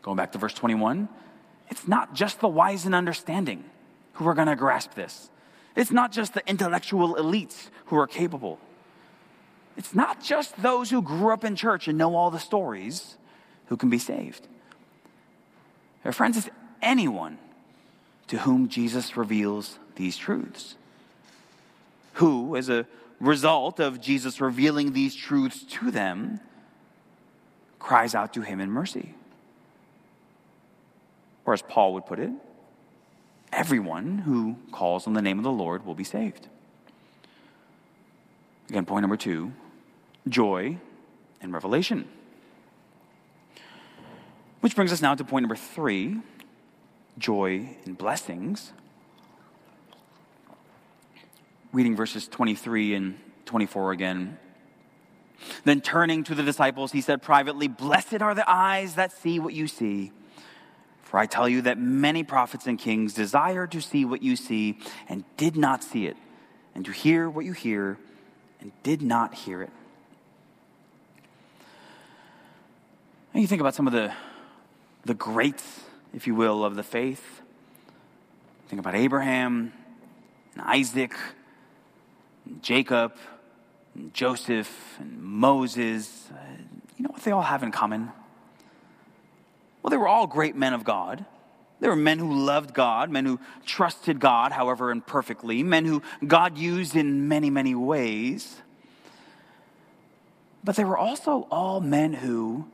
Going 0.03 0.17
back 0.17 0.33
to 0.33 0.39
verse 0.39 0.55
21, 0.55 1.09
it's 1.69 1.87
not 1.87 2.15
just 2.15 2.41
the 2.41 2.49
wise 2.49 2.87
and 2.87 2.95
understanding 2.95 3.65
who 4.15 4.27
are 4.29 4.35
going 4.35 4.49
to 4.49 4.57
grasp 4.57 4.95
this. 4.95 5.31
It's 5.77 5.91
not 5.91 6.13
just 6.13 6.35
the 6.35 6.47
intellectual 6.49 7.15
elites 7.15 7.69
who 7.87 7.97
are 7.97 8.07
capable. 8.07 8.59
It's 9.77 9.95
not 9.95 10.23
just 10.23 10.61
those 10.61 10.91
who 10.91 11.01
grew 11.01 11.33
up 11.33 11.45
in 11.45 11.57
church 11.57 11.89
and 11.89 11.97
know 11.97 12.15
all 12.15 12.31
the 12.31 12.41
stories 12.41 13.17
who 13.67 13.77
can 13.77 13.89
be 13.89 13.99
saved. 13.99 14.47
Our 16.05 16.13
friends, 16.13 16.37
it's 16.37 16.51
anyone 16.83 17.39
to 18.27 18.39
whom 18.39 18.69
Jesus 18.69 19.17
reveals 19.17 19.79
these 19.97 20.17
truths. 20.17 20.77
Who, 22.15 22.57
as 22.57 22.69
a 22.69 22.87
result 23.21 23.81
of 23.81 24.01
Jesus 24.01 24.41
revealing 24.41 24.93
these 24.93 25.15
truths 25.15 25.63
to 25.65 25.91
them, 25.91 26.41
cries 27.79 28.15
out 28.15 28.33
to 28.35 28.43
him 28.43 28.61
in 28.61 28.71
mercy. 28.71 29.15
Or 31.45 31.55
as 31.55 31.63
Paul 31.63 31.95
would 31.95 32.07
put 32.07 32.19
it, 32.19 32.31
everyone 33.53 34.19
who 34.19 34.57
calls 34.73 35.07
on 35.07 35.13
the 35.13 35.23
name 35.23 35.39
of 35.39 35.45
the 35.45 35.53
Lord 35.53 35.85
will 35.85 35.95
be 35.95 36.05
saved. 36.05 36.49
Again, 38.69 38.87
point 38.87 39.03
number 39.03 39.17
two 39.17 39.53
joy 40.29 40.79
and 41.41 41.53
revelation. 41.53 42.09
Which 44.61 44.77
brings 44.77 44.93
us 44.93 45.01
now 45.01 45.15
to 45.15 45.25
point 45.25 45.43
number 45.43 45.57
three 45.57 46.19
joy 47.19 47.77
and 47.85 47.97
blessings. 47.97 48.73
Reading 51.73 51.95
verses 51.95 52.27
23 52.27 52.95
and 52.95 53.19
24 53.45 53.93
again. 53.93 54.39
Then 55.65 55.81
turning 55.81 56.25
to 56.25 56.35
the 56.35 56.43
disciples, 56.43 56.93
he 56.93 57.01
said 57.01 57.23
privately, 57.23 57.69
Blessed 57.69 58.21
are 58.21 58.35
the 58.35 58.49
eyes 58.51 58.97
that 58.97 59.13
see 59.13 59.39
what 59.39 59.55
you 59.55 59.69
see. 59.69 60.13
For 61.03 61.19
I 61.19 61.27
tell 61.27 61.49
you 61.49 61.63
that 61.63 61.79
many 61.79 62.23
prophets 62.25 62.67
and 62.67 62.79
kings 62.79 63.15
desired 63.15 63.73
to 63.73 63.81
see 63.81 64.05
what 64.05 64.23
you 64.23 64.37
see 64.37 64.79
and 65.09 65.25
did 65.37 65.57
not 65.57 65.83
see 65.83 66.07
it, 66.07 66.17
and 66.75 66.85
to 66.85 66.93
hear 66.93 67.29
what 67.29 67.45
you 67.45 67.53
hear 67.53 67.99
and 68.61 68.73
did 68.83 69.01
not 69.01 69.35
hear 69.35 69.63
it. 69.63 69.71
And 73.33 73.43
you 73.43 73.47
think 73.47 73.61
about 73.61 73.75
some 73.75 73.87
of 73.87 73.93
the, 73.93 74.13
the 75.05 75.15
greats, 75.15 75.81
if 76.13 76.27
you 76.27 76.35
will, 76.35 76.65
of 76.65 76.75
the 76.75 76.83
faith. 76.83 77.43
Think 78.69 78.81
about 78.81 78.95
Abraham 78.95 79.73
and 80.55 80.63
Isaac 80.63 81.13
Jacob 82.63 83.15
and 83.95 84.13
Joseph 84.15 84.97
and 84.99 85.21
Moses. 85.21 86.29
Uh, 86.31 86.37
you 86.97 87.05
know 87.05 87.11
what 87.11 87.23
they 87.23 87.31
all 87.31 87.43
have 87.43 87.63
in 87.63 87.73
common? 87.73 88.13
Well, 89.83 89.91
they 89.91 89.97
were 89.97 90.09
all 90.09 90.27
great 90.27 90.57
men 90.57 90.73
of 90.73 90.85
God. 90.85 91.25
They 91.81 91.89
were 91.89 91.97
men 91.97 92.19
who 92.19 92.45
loved 92.45 92.75
God, 92.75 93.11
men 93.11 93.25
who 93.25 93.41
trusted 93.65 94.21
God, 94.21 94.53
however 94.53 94.91
imperfectly, 94.91 95.63
men 95.63 95.87
who 95.87 96.03
God 96.27 96.59
used 96.59 96.95
in 96.95 97.27
many, 97.27 97.49
many 97.49 97.75
ways. 97.75 98.57
But 100.63 100.77
they 100.77 100.85
were 100.85 100.99
also 100.99 101.49
all 101.51 101.81
men 101.81 102.13
who, 102.13 102.67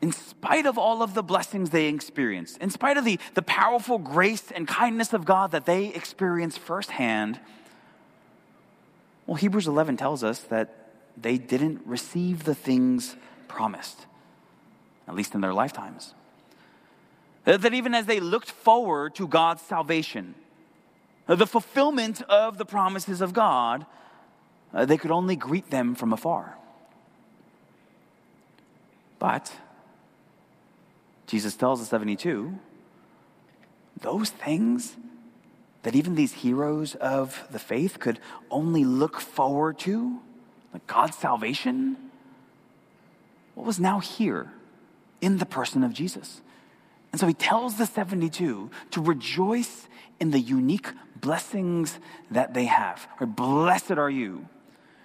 in 0.00 0.12
spite 0.12 0.64
of 0.64 0.78
all 0.78 1.02
of 1.02 1.12
the 1.12 1.22
blessings 1.22 1.70
they 1.70 1.88
experienced, 1.88 2.56
in 2.58 2.70
spite 2.70 2.96
of 2.96 3.04
the, 3.04 3.18
the 3.34 3.42
powerful 3.42 3.98
grace 3.98 4.50
and 4.50 4.66
kindness 4.66 5.12
of 5.12 5.26
God 5.26 5.50
that 5.50 5.66
they 5.66 5.88
experienced 5.88 6.58
firsthand, 6.58 7.38
well, 9.28 9.36
Hebrews 9.36 9.68
11 9.68 9.98
tells 9.98 10.24
us 10.24 10.40
that 10.44 10.88
they 11.14 11.36
didn't 11.36 11.82
receive 11.84 12.44
the 12.44 12.54
things 12.54 13.14
promised, 13.46 14.06
at 15.06 15.14
least 15.14 15.34
in 15.34 15.42
their 15.42 15.52
lifetimes. 15.52 16.14
That 17.44 17.74
even 17.74 17.94
as 17.94 18.06
they 18.06 18.20
looked 18.20 18.50
forward 18.50 19.14
to 19.16 19.28
God's 19.28 19.60
salvation, 19.60 20.34
the 21.26 21.46
fulfillment 21.46 22.22
of 22.22 22.56
the 22.56 22.64
promises 22.64 23.20
of 23.20 23.34
God, 23.34 23.84
uh, 24.72 24.86
they 24.86 24.96
could 24.96 25.10
only 25.10 25.36
greet 25.36 25.68
them 25.68 25.94
from 25.94 26.14
afar. 26.14 26.56
But 29.18 29.52
Jesus 31.26 31.54
tells 31.54 31.80
the 31.80 31.86
72 31.86 32.58
those 34.00 34.30
things 34.30 34.96
that 35.82 35.94
even 35.94 36.14
these 36.14 36.32
heroes 36.32 36.94
of 36.96 37.46
the 37.50 37.58
faith 37.58 37.98
could 37.98 38.20
only 38.50 38.84
look 38.84 39.20
forward 39.20 39.78
to, 39.80 40.20
like 40.72 40.86
God's 40.86 41.16
salvation, 41.16 41.96
what 43.54 43.66
was 43.66 43.80
now 43.80 44.00
here 44.00 44.52
in 45.20 45.38
the 45.38 45.46
person 45.46 45.82
of 45.82 45.92
Jesus. 45.92 46.40
And 47.12 47.20
so 47.20 47.26
he 47.26 47.34
tells 47.34 47.78
the 47.78 47.86
72 47.86 48.70
to 48.90 49.00
rejoice 49.00 49.88
in 50.20 50.30
the 50.30 50.40
unique 50.40 50.92
blessings 51.16 51.98
that 52.30 52.54
they 52.54 52.66
have. 52.66 53.08
Or 53.20 53.26
blessed 53.26 53.92
are 53.92 54.10
you 54.10 54.46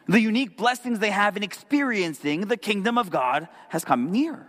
The 0.08 0.20
unique 0.20 0.58
blessings 0.58 1.00
they 1.00 1.12
have 1.12 1.38
in 1.38 1.44
experiencing 1.44 2.42
the 2.42 2.58
kingdom 2.58 2.98
of 2.98 3.10
God 3.10 3.48
has 3.70 3.86
come 3.86 4.12
near. 4.12 4.46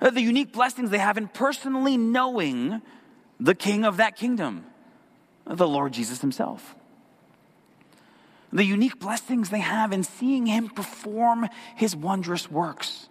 The 0.00 0.20
unique 0.20 0.52
blessings 0.52 0.90
they 0.90 0.98
have 0.98 1.16
in 1.16 1.28
personally 1.28 1.96
knowing 1.96 2.82
the 3.38 3.54
king 3.54 3.84
of 3.84 3.98
that 3.98 4.16
kingdom, 4.16 4.64
the 5.46 5.68
Lord 5.68 5.92
Jesus 5.92 6.20
himself. 6.20 6.74
The 8.52 8.64
unique 8.64 8.98
blessings 8.98 9.48
they 9.48 9.60
have 9.60 9.92
in 9.92 10.04
seeing 10.04 10.46
him 10.46 10.68
perform 10.68 11.48
his 11.74 11.96
wondrous 11.96 12.50
works. 12.50 13.08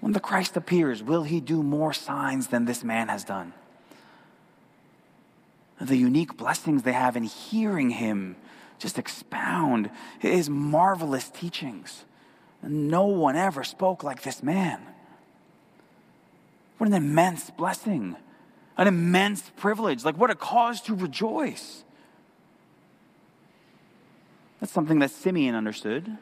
When 0.00 0.12
the 0.12 0.20
Christ 0.20 0.56
appears, 0.56 1.02
will 1.02 1.22
he 1.22 1.40
do 1.40 1.62
more 1.62 1.92
signs 1.92 2.48
than 2.48 2.64
this 2.64 2.82
man 2.82 3.08
has 3.08 3.24
done? 3.24 3.52
The 5.80 5.96
unique 5.96 6.36
blessings 6.36 6.82
they 6.82 6.92
have 6.92 7.16
in 7.16 7.24
hearing 7.24 7.90
him 7.90 8.36
just 8.78 8.98
expound 8.98 9.90
his 10.18 10.50
marvelous 10.50 11.30
teachings. 11.30 12.04
No 12.62 13.06
one 13.06 13.36
ever 13.36 13.64
spoke 13.64 14.02
like 14.02 14.22
this 14.22 14.42
man. 14.42 14.80
What 16.78 16.88
an 16.88 16.94
immense 16.94 17.50
blessing, 17.50 18.16
an 18.76 18.88
immense 18.88 19.50
privilege. 19.56 20.04
Like, 20.04 20.16
what 20.16 20.30
a 20.30 20.34
cause 20.34 20.80
to 20.82 20.94
rejoice. 20.94 21.84
That's 24.60 24.72
something 24.72 24.98
that 25.00 25.10
Simeon 25.10 25.54
understood. 25.54 26.18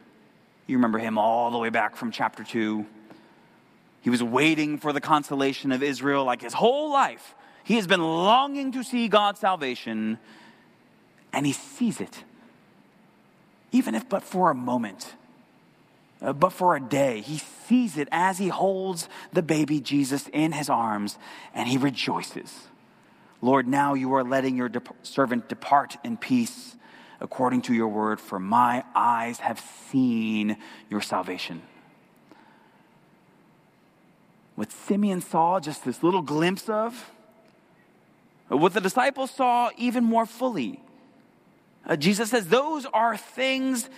You 0.66 0.76
remember 0.76 0.98
him 0.98 1.18
all 1.18 1.50
the 1.50 1.58
way 1.58 1.70
back 1.70 1.96
from 1.96 2.10
chapter 2.10 2.44
2. 2.44 2.86
He 4.00 4.10
was 4.10 4.22
waiting 4.22 4.78
for 4.78 4.92
the 4.92 5.00
consolation 5.00 5.72
of 5.72 5.82
Israel 5.82 6.24
like 6.24 6.42
his 6.42 6.52
whole 6.52 6.92
life. 6.92 7.34
He 7.64 7.76
has 7.76 7.86
been 7.86 8.02
longing 8.02 8.72
to 8.72 8.82
see 8.82 9.06
God's 9.08 9.38
salvation, 9.38 10.18
and 11.32 11.46
he 11.46 11.52
sees 11.52 12.00
it. 12.00 12.24
Even 13.70 13.94
if 13.94 14.08
but 14.08 14.22
for 14.22 14.50
a 14.50 14.54
moment, 14.54 15.14
uh, 16.22 16.32
but 16.32 16.52
for 16.52 16.76
a 16.76 16.80
day, 16.80 17.20
he 17.20 17.38
sees 17.38 17.96
it 17.98 18.08
as 18.12 18.38
he 18.38 18.48
holds 18.48 19.08
the 19.32 19.42
baby 19.42 19.80
Jesus 19.80 20.28
in 20.32 20.52
his 20.52 20.68
arms, 20.68 21.18
and 21.54 21.68
he 21.68 21.76
rejoices. 21.76 22.68
Lord, 23.40 23.66
now 23.66 23.94
you 23.94 24.14
are 24.14 24.22
letting 24.22 24.56
your 24.56 24.68
de- 24.68 24.82
servant 25.02 25.48
depart 25.48 25.96
in 26.04 26.16
peace 26.16 26.76
according 27.20 27.62
to 27.62 27.74
your 27.74 27.88
word, 27.88 28.20
for 28.20 28.38
my 28.38 28.84
eyes 28.94 29.38
have 29.38 29.60
seen 29.90 30.56
your 30.90 31.00
salvation. 31.00 31.62
What 34.54 34.70
Simeon 34.72 35.20
saw, 35.20 35.60
just 35.60 35.84
this 35.84 36.02
little 36.02 36.22
glimpse 36.22 36.68
of, 36.68 37.10
what 38.48 38.74
the 38.74 38.80
disciples 38.80 39.30
saw 39.30 39.70
even 39.78 40.04
more 40.04 40.26
fully. 40.26 40.80
Uh, 41.86 41.96
Jesus 41.96 42.30
says 42.30 42.48
those 42.48 42.86
are 42.86 43.16
things 43.16 43.88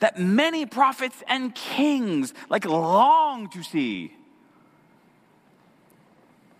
that 0.00 0.18
many 0.18 0.66
prophets 0.66 1.22
and 1.28 1.54
kings 1.54 2.34
like 2.48 2.64
long 2.64 3.48
to 3.50 3.62
see. 3.62 4.14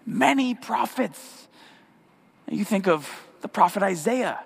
Many 0.06 0.54
prophets. 0.54 1.48
You 2.50 2.64
think 2.64 2.86
of 2.86 3.08
the 3.42 3.48
prophet 3.48 3.82
Isaiah. 3.82 4.40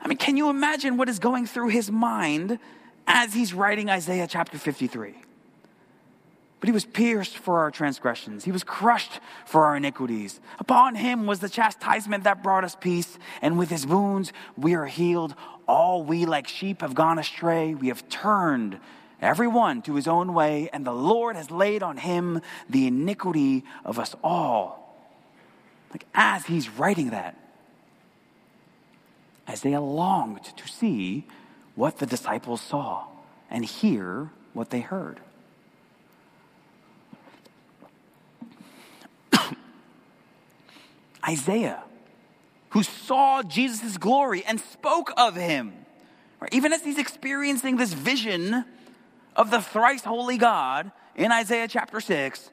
I 0.00 0.08
mean, 0.08 0.18
can 0.18 0.36
you 0.36 0.48
imagine 0.48 0.96
what 0.96 1.08
is 1.08 1.18
going 1.18 1.46
through 1.46 1.68
his 1.68 1.90
mind 1.90 2.58
as 3.06 3.34
he's 3.34 3.52
writing 3.52 3.90
Isaiah 3.90 4.26
chapter 4.26 4.58
53? 4.58 5.14
But 6.60 6.68
he 6.68 6.72
was 6.72 6.84
pierced 6.84 7.38
for 7.38 7.60
our 7.60 7.70
transgressions. 7.70 8.44
He 8.44 8.52
was 8.52 8.64
crushed 8.64 9.20
for 9.46 9.64
our 9.64 9.76
iniquities. 9.76 10.40
Upon 10.58 10.94
him 10.94 11.26
was 11.26 11.40
the 11.40 11.48
chastisement 11.48 12.24
that 12.24 12.42
brought 12.42 12.64
us 12.64 12.76
peace, 12.78 13.18
and 13.40 13.58
with 13.58 13.70
his 13.70 13.86
wounds 13.86 14.32
we 14.58 14.74
are 14.74 14.84
healed. 14.84 15.34
All 15.66 16.02
we 16.02 16.26
like 16.26 16.46
sheep 16.46 16.82
have 16.82 16.94
gone 16.94 17.18
astray. 17.18 17.74
We 17.74 17.88
have 17.88 18.06
turned 18.10 18.78
everyone 19.22 19.80
to 19.82 19.94
his 19.94 20.06
own 20.06 20.34
way, 20.34 20.68
and 20.70 20.84
the 20.84 20.92
Lord 20.92 21.34
has 21.34 21.50
laid 21.50 21.82
on 21.82 21.96
him 21.96 22.42
the 22.68 22.86
iniquity 22.86 23.64
of 23.84 23.98
us 23.98 24.14
all. 24.22 24.98
Like 25.90 26.04
as 26.14 26.44
he's 26.44 26.68
writing 26.68 27.10
that, 27.10 27.36
Isaiah 29.48 29.80
longed 29.80 30.44
to 30.56 30.68
see 30.68 31.26
what 31.74 31.98
the 31.98 32.06
disciples 32.06 32.60
saw 32.60 33.06
and 33.50 33.64
hear 33.64 34.30
what 34.52 34.70
they 34.70 34.80
heard. 34.80 35.20
Isaiah, 41.26 41.82
who 42.70 42.82
saw 42.82 43.42
Jesus' 43.42 43.98
glory 43.98 44.44
and 44.44 44.60
spoke 44.60 45.12
of 45.16 45.36
him, 45.36 45.72
right? 46.40 46.52
even 46.52 46.72
as 46.72 46.82
he's 46.82 46.98
experiencing 46.98 47.76
this 47.76 47.92
vision 47.92 48.64
of 49.36 49.50
the 49.50 49.60
thrice 49.60 50.04
holy 50.04 50.38
God 50.38 50.92
in 51.16 51.32
Isaiah 51.32 51.68
chapter 51.68 52.00
6, 52.00 52.50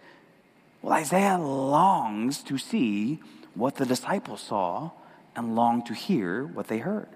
well, 0.82 0.94
Isaiah 0.94 1.38
longs 1.38 2.44
to 2.44 2.58
see 2.58 3.20
what 3.56 3.76
the 3.76 3.86
disciples 3.86 4.42
saw 4.42 4.92
and 5.36 5.56
long 5.56 5.84
to 5.86 5.94
hear 5.94 6.46
what 6.46 6.68
they 6.68 6.80
heard. 6.80 7.10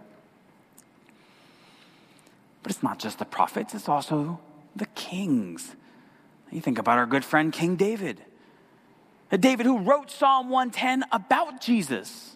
But 2.64 2.72
it's 2.72 2.84
not 2.84 3.00
just 3.00 3.20
the 3.20 3.26
prophets, 3.26 3.74
it's 3.74 3.90
also 3.90 4.40
the 4.76 4.86
kings. 4.88 5.76
You 6.52 6.62
think 6.62 6.78
about 6.78 6.98
our 6.98 7.06
good 7.06 7.26
friend 7.26 7.52
King 7.52 7.76
David. 7.76 8.22
David, 9.38 9.66
who 9.66 9.80
wrote 9.80 10.12
Psalm 10.12 10.50
110 10.50 11.06
about 11.12 11.62
Jesus. 11.62 12.36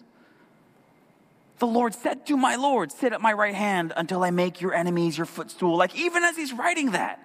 The 1.58 1.66
Lord 1.66 1.94
said 1.94 2.26
to 2.26 2.36
my 2.36 2.56
Lord, 2.56 2.92
Sit 2.92 3.12
at 3.12 3.20
my 3.20 3.32
right 3.32 3.54
hand 3.54 3.92
until 3.96 4.22
I 4.22 4.30
make 4.30 4.60
your 4.60 4.74
enemies 4.74 5.16
your 5.16 5.26
footstool. 5.26 5.76
Like, 5.76 5.94
even 5.94 6.22
as 6.22 6.36
he's 6.36 6.52
writing 6.52 6.92
that, 6.92 7.20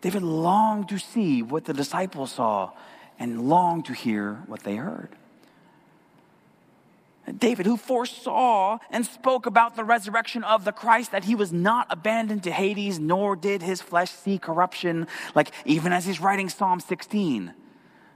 David 0.00 0.22
longed 0.22 0.88
to 0.88 0.98
see 0.98 1.42
what 1.42 1.64
the 1.64 1.72
disciples 1.72 2.32
saw 2.32 2.72
and 3.18 3.48
longed 3.48 3.84
to 3.86 3.92
hear 3.92 4.42
what 4.46 4.64
they 4.64 4.76
heard. 4.76 5.10
David, 7.38 7.66
who 7.66 7.76
foresaw 7.76 8.78
and 8.90 9.06
spoke 9.06 9.46
about 9.46 9.76
the 9.76 9.84
resurrection 9.84 10.42
of 10.42 10.64
the 10.64 10.72
Christ, 10.72 11.12
that 11.12 11.24
he 11.24 11.36
was 11.36 11.52
not 11.52 11.86
abandoned 11.88 12.42
to 12.44 12.50
Hades, 12.50 12.98
nor 12.98 13.36
did 13.36 13.62
his 13.62 13.80
flesh 13.80 14.10
see 14.10 14.38
corruption, 14.38 15.06
like 15.34 15.52
even 15.64 15.92
as 15.92 16.04
he's 16.04 16.20
writing 16.20 16.48
Psalm 16.48 16.80
16. 16.80 17.54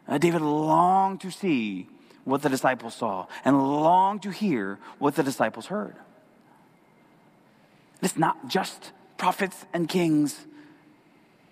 Uh, 0.09 0.18
David 0.18 0.42
longed 0.42 1.20
to 1.22 1.30
see 1.30 1.88
what 2.24 2.42
the 2.42 2.48
disciples 2.48 2.94
saw 2.94 3.26
and 3.44 3.59
longed 3.59 4.22
to 4.22 4.30
hear 4.30 4.78
what 4.98 5.14
the 5.14 5.22
disciples 5.22 5.66
heard. 5.66 5.96
It's 8.02 8.16
not 8.16 8.48
just 8.48 8.92
prophets 9.16 9.64
and 9.72 9.88
kings. 9.88 10.46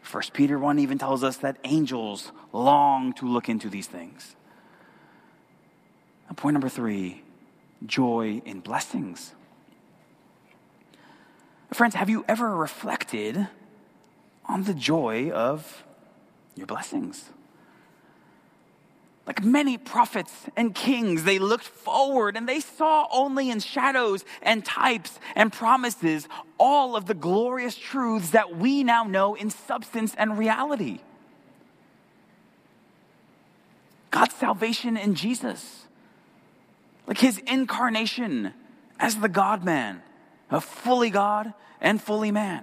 First 0.03 0.33
Peter 0.33 0.59
1 0.59 0.79
even 0.79 0.99
tells 0.99 1.25
us 1.25 1.39
that 1.39 1.57
angels 1.65 2.33
long 2.53 3.13
to 3.15 3.27
look 3.27 3.49
into 3.49 3.69
these 3.69 3.87
things. 3.87 4.37
And 6.29 6.37
point 6.37 6.55
number 6.55 6.69
three 6.69 7.23
joy 7.87 8.41
in 8.45 8.61
blessings. 8.61 9.35
Friends, 11.73 11.95
have 11.97 12.09
you 12.09 12.25
ever 12.29 12.55
reflected 12.57 13.49
on 14.47 14.65
the 14.65 14.75
joy 14.75 15.31
of 15.31 15.85
your 16.55 16.67
blessings? 16.67 17.31
Like 19.27 19.43
many 19.43 19.79
prophets 19.79 20.33
and 20.55 20.75
kings, 20.75 21.25
they 21.25 21.39
looked 21.39 21.65
forward 21.65 22.37
and 22.37 22.47
they 22.47 22.61
saw 22.61 23.07
only 23.11 23.51
in 23.51 23.61
shadows 23.61 24.25
and 24.43 24.63
types 24.65 25.19
and 25.35 25.51
promises 25.51 26.29
all 26.59 26.95
of 26.95 27.07
the 27.07 27.15
glorious 27.15 27.75
truths 27.75 28.31
that 28.31 28.57
we 28.57 28.85
now 28.85 29.05
know 29.05 29.35
in 29.35 29.49
substance 29.49 30.15
and 30.19 30.39
reality. 30.39 31.01
God's 34.11 34.35
salvation 34.35 34.97
in 34.97 35.15
Jesus, 35.15 35.87
like 37.07 37.19
his 37.19 37.39
incarnation 37.39 38.53
as 39.01 39.17
the 39.17 39.29
God 39.29 39.65
man, 39.65 40.03
a 40.51 40.61
fully 40.61 41.11
God 41.11 41.55
and 41.81 42.01
fully 42.01 42.31
man. 42.31 42.63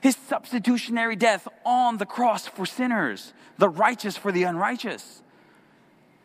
His 0.00 0.16
substitutionary 0.16 1.16
death 1.16 1.48
on 1.64 1.96
the 1.96 2.04
cross 2.04 2.46
for 2.46 2.66
sinners, 2.66 3.32
the 3.56 3.70
righteous 3.70 4.18
for 4.18 4.32
the 4.32 4.42
unrighteous 4.42 5.22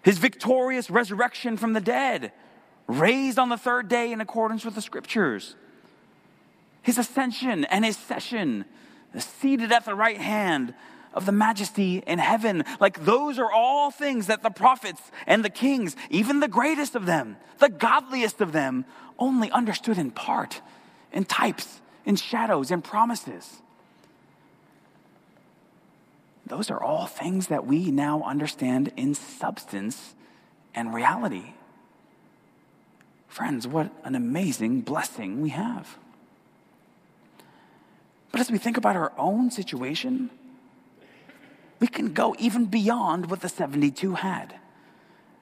his 0.02 0.18
victorious 0.18 0.90
resurrection 0.90 1.58
from 1.58 1.74
the 1.74 1.82
dead, 1.82 2.32
raised 2.88 3.38
on 3.38 3.50
the 3.50 3.58
third 3.58 3.88
day 3.88 4.12
in 4.12 4.22
accordance 4.22 4.66
with 4.66 4.76
the 4.76 4.82
scriptures, 4.82 5.56
his 6.82 6.98
ascension 6.98 7.66
and 7.66 7.86
his 7.86 7.98
session, 7.98 8.66
seated 9.18 9.72
at 9.72 9.86
the 9.86 9.96
right 9.96 10.18
hand 10.18 10.74
of 11.14 11.26
the 11.26 11.32
majesty 11.32 12.04
in 12.06 12.20
heaven. 12.20 12.64
Like 12.80 13.04
those 13.06 13.40
are 13.40 13.52
all 13.52 13.92
things 13.92 14.28
that 14.28 14.44
the 14.44 14.50
prophets 14.50 15.02
and 15.28 15.44
the 15.44 15.50
kings, 15.50 15.96
even 16.10 16.40
the 16.40 16.48
greatest 16.48 16.96
of 16.96 17.06
them, 17.06 17.38
the 17.58 17.70
godliest 17.70 18.42
of 18.42 18.52
them, 18.52 18.86
only 19.18 19.52
understood 19.52 19.98
in 19.98 20.12
part, 20.12 20.62
in 21.12 21.26
types, 21.26 21.82
in 22.06 22.16
shadows, 22.16 22.72
in 22.72 22.82
promises. 22.82 23.62
Those 26.50 26.70
are 26.72 26.82
all 26.82 27.06
things 27.06 27.48
that 27.48 27.66
we 27.66 27.92
now 27.92 28.24
understand 28.24 28.92
in 28.98 29.14
substance 29.14 30.16
and 30.76 30.94
reality. 30.94 31.54
Friends, 33.28 33.68
what 33.68 33.92
an 34.04 34.16
amazing 34.16 34.82
blessing 34.82 35.42
we 35.42 35.50
have. 35.50 35.98
But 38.32 38.42
as 38.42 38.52
we 38.52 38.58
think 38.58 38.78
about 38.78 38.96
our 38.96 39.14
own 39.18 39.52
situation, 39.52 40.32
we 41.80 41.88
can 41.88 42.14
go 42.14 42.36
even 42.40 42.66
beyond 42.66 43.30
what 43.30 43.42
the 43.42 43.50
72 43.50 44.16
had. 44.16 44.56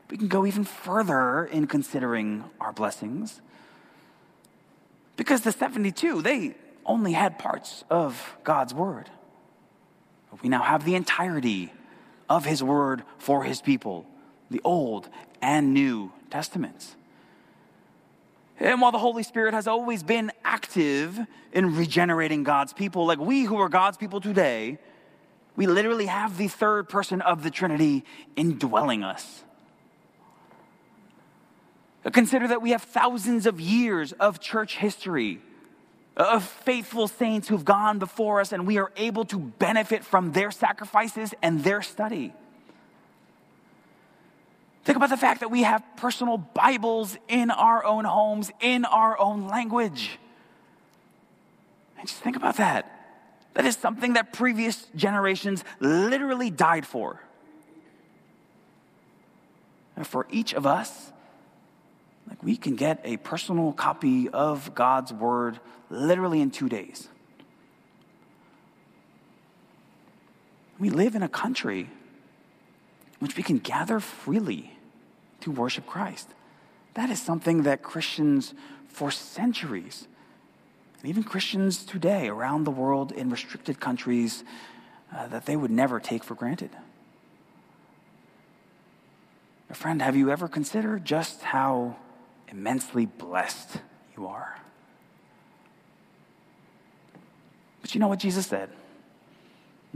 We 0.09 0.17
can 0.17 0.27
go 0.27 0.45
even 0.45 0.65
further 0.65 1.45
in 1.45 1.67
considering 1.67 2.43
our 2.59 2.73
blessings. 2.73 3.41
Because 5.15 5.41
the 5.41 5.51
72, 5.51 6.21
they 6.21 6.55
only 6.85 7.13
had 7.13 7.39
parts 7.39 7.85
of 7.89 8.35
God's 8.43 8.73
word. 8.73 9.09
We 10.41 10.49
now 10.49 10.61
have 10.61 10.85
the 10.85 10.95
entirety 10.95 11.73
of 12.29 12.45
his 12.45 12.61
word 12.61 13.03
for 13.17 13.43
his 13.43 13.61
people, 13.61 14.05
the 14.51 14.61
Old 14.63 15.09
and 15.41 15.73
New 15.73 16.11
Testaments. 16.29 16.95
And 18.59 18.81
while 18.81 18.91
the 18.91 18.97
Holy 18.97 19.23
Spirit 19.23 19.53
has 19.53 19.67
always 19.67 20.03
been 20.03 20.31
active 20.43 21.19
in 21.53 21.75
regenerating 21.75 22.43
God's 22.43 22.73
people, 22.73 23.05
like 23.05 23.19
we 23.19 23.43
who 23.43 23.57
are 23.57 23.69
God's 23.69 23.97
people 23.97 24.19
today, 24.19 24.79
we 25.55 25.67
literally 25.67 26.07
have 26.07 26.37
the 26.37 26.47
third 26.47 26.89
person 26.89 27.21
of 27.21 27.43
the 27.43 27.51
Trinity 27.51 28.03
indwelling 28.35 29.03
us. 29.03 29.43
Consider 32.11 32.47
that 32.47 32.61
we 32.61 32.71
have 32.71 32.83
thousands 32.83 33.45
of 33.45 33.59
years 33.59 34.13
of 34.13 34.39
church 34.39 34.77
history, 34.77 35.41
of 36.17 36.43
faithful 36.43 37.07
saints 37.07 37.47
who've 37.47 37.63
gone 37.63 37.99
before 37.99 38.41
us, 38.41 38.51
and 38.51 38.65
we 38.65 38.79
are 38.79 38.91
able 38.97 39.23
to 39.25 39.37
benefit 39.37 40.03
from 40.03 40.31
their 40.31 40.51
sacrifices 40.51 41.33
and 41.41 41.63
their 41.63 41.81
study. 41.81 42.33
Think 44.83 44.95
about 44.95 45.09
the 45.09 45.17
fact 45.17 45.41
that 45.41 45.51
we 45.51 45.63
have 45.63 45.83
personal 45.97 46.37
Bibles 46.37 47.17
in 47.27 47.51
our 47.51 47.85
own 47.85 48.05
homes, 48.05 48.51
in 48.59 48.85
our 48.85 49.19
own 49.19 49.47
language. 49.47 50.17
And 51.99 52.07
just 52.07 52.21
think 52.21 52.35
about 52.35 52.57
that. 52.57 52.93
That 53.53 53.65
is 53.65 53.75
something 53.75 54.13
that 54.13 54.33
previous 54.33 54.87
generations 54.95 55.63
literally 55.79 56.49
died 56.49 56.85
for. 56.85 57.21
And 59.95 60.07
for 60.07 60.25
each 60.31 60.53
of 60.53 60.65
us, 60.65 61.11
like 62.27 62.41
we 62.43 62.57
can 62.57 62.75
get 62.75 62.99
a 63.03 63.17
personal 63.17 63.71
copy 63.73 64.29
of 64.29 64.73
God's 64.75 65.13
word 65.13 65.59
literally 65.89 66.41
in 66.41 66.51
two 66.51 66.69
days. 66.69 67.07
We 70.79 70.89
live 70.89 71.15
in 71.15 71.23
a 71.23 71.29
country 71.29 71.89
which 73.19 73.35
we 73.35 73.43
can 73.43 73.57
gather 73.57 73.99
freely 73.99 74.77
to 75.41 75.51
worship 75.51 75.87
Christ. 75.87 76.29
That 76.93 77.09
is 77.09 77.21
something 77.21 77.63
that 77.63 77.81
Christians 77.81 78.53
for 78.87 79.11
centuries, 79.11 80.07
and 80.99 81.09
even 81.09 81.23
Christians 81.23 81.83
today 81.85 82.27
around 82.27 82.63
the 82.63 82.71
world 82.71 83.11
in 83.11 83.29
restricted 83.29 83.79
countries, 83.79 84.43
uh, 85.15 85.27
that 85.27 85.45
they 85.45 85.55
would 85.55 85.71
never 85.71 85.99
take 85.99 86.23
for 86.23 86.35
granted. 86.35 86.71
Friend, 89.71 90.01
have 90.01 90.15
you 90.15 90.31
ever 90.31 90.47
considered 90.47 91.05
just 91.05 91.43
how 91.43 91.97
immensely 92.49 93.05
blessed 93.05 93.77
you 94.15 94.27
are? 94.27 94.59
But 97.81 97.93
you 97.93 97.99
know 97.99 98.07
what 98.07 98.19
Jesus 98.19 98.47
said? 98.47 98.69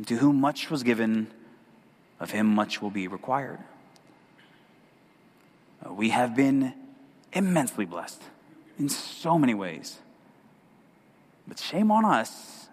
To 0.05 0.15
whom 0.15 0.39
much 0.39 0.69
was 0.69 0.83
given, 0.83 1.27
of 2.19 2.31
him 2.31 2.47
much 2.47 2.81
will 2.81 2.91
be 2.91 3.07
required. 3.07 3.59
Uh, 5.85 5.93
we 5.93 6.09
have 6.09 6.35
been 6.35 6.73
immensely 7.33 7.85
blessed 7.85 8.21
in 8.77 8.89
so 8.89 9.37
many 9.37 9.53
ways. 9.53 9.99
But 11.47 11.59
shame 11.59 11.91
on 11.91 12.05
us 12.05 12.69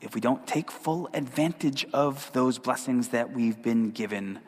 if 0.00 0.14
we 0.14 0.20
don't 0.20 0.46
take 0.46 0.70
full 0.70 1.08
advantage 1.12 1.86
of 1.92 2.30
those 2.32 2.58
blessings 2.58 3.08
that 3.08 3.32
we've 3.32 3.62
been 3.62 3.90
given. 3.90 4.40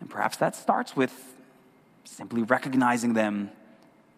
And 0.00 0.08
perhaps 0.08 0.36
that 0.38 0.54
starts 0.54 0.94
with 0.94 1.34
simply 2.08 2.42
recognizing 2.42 3.12
them 3.12 3.50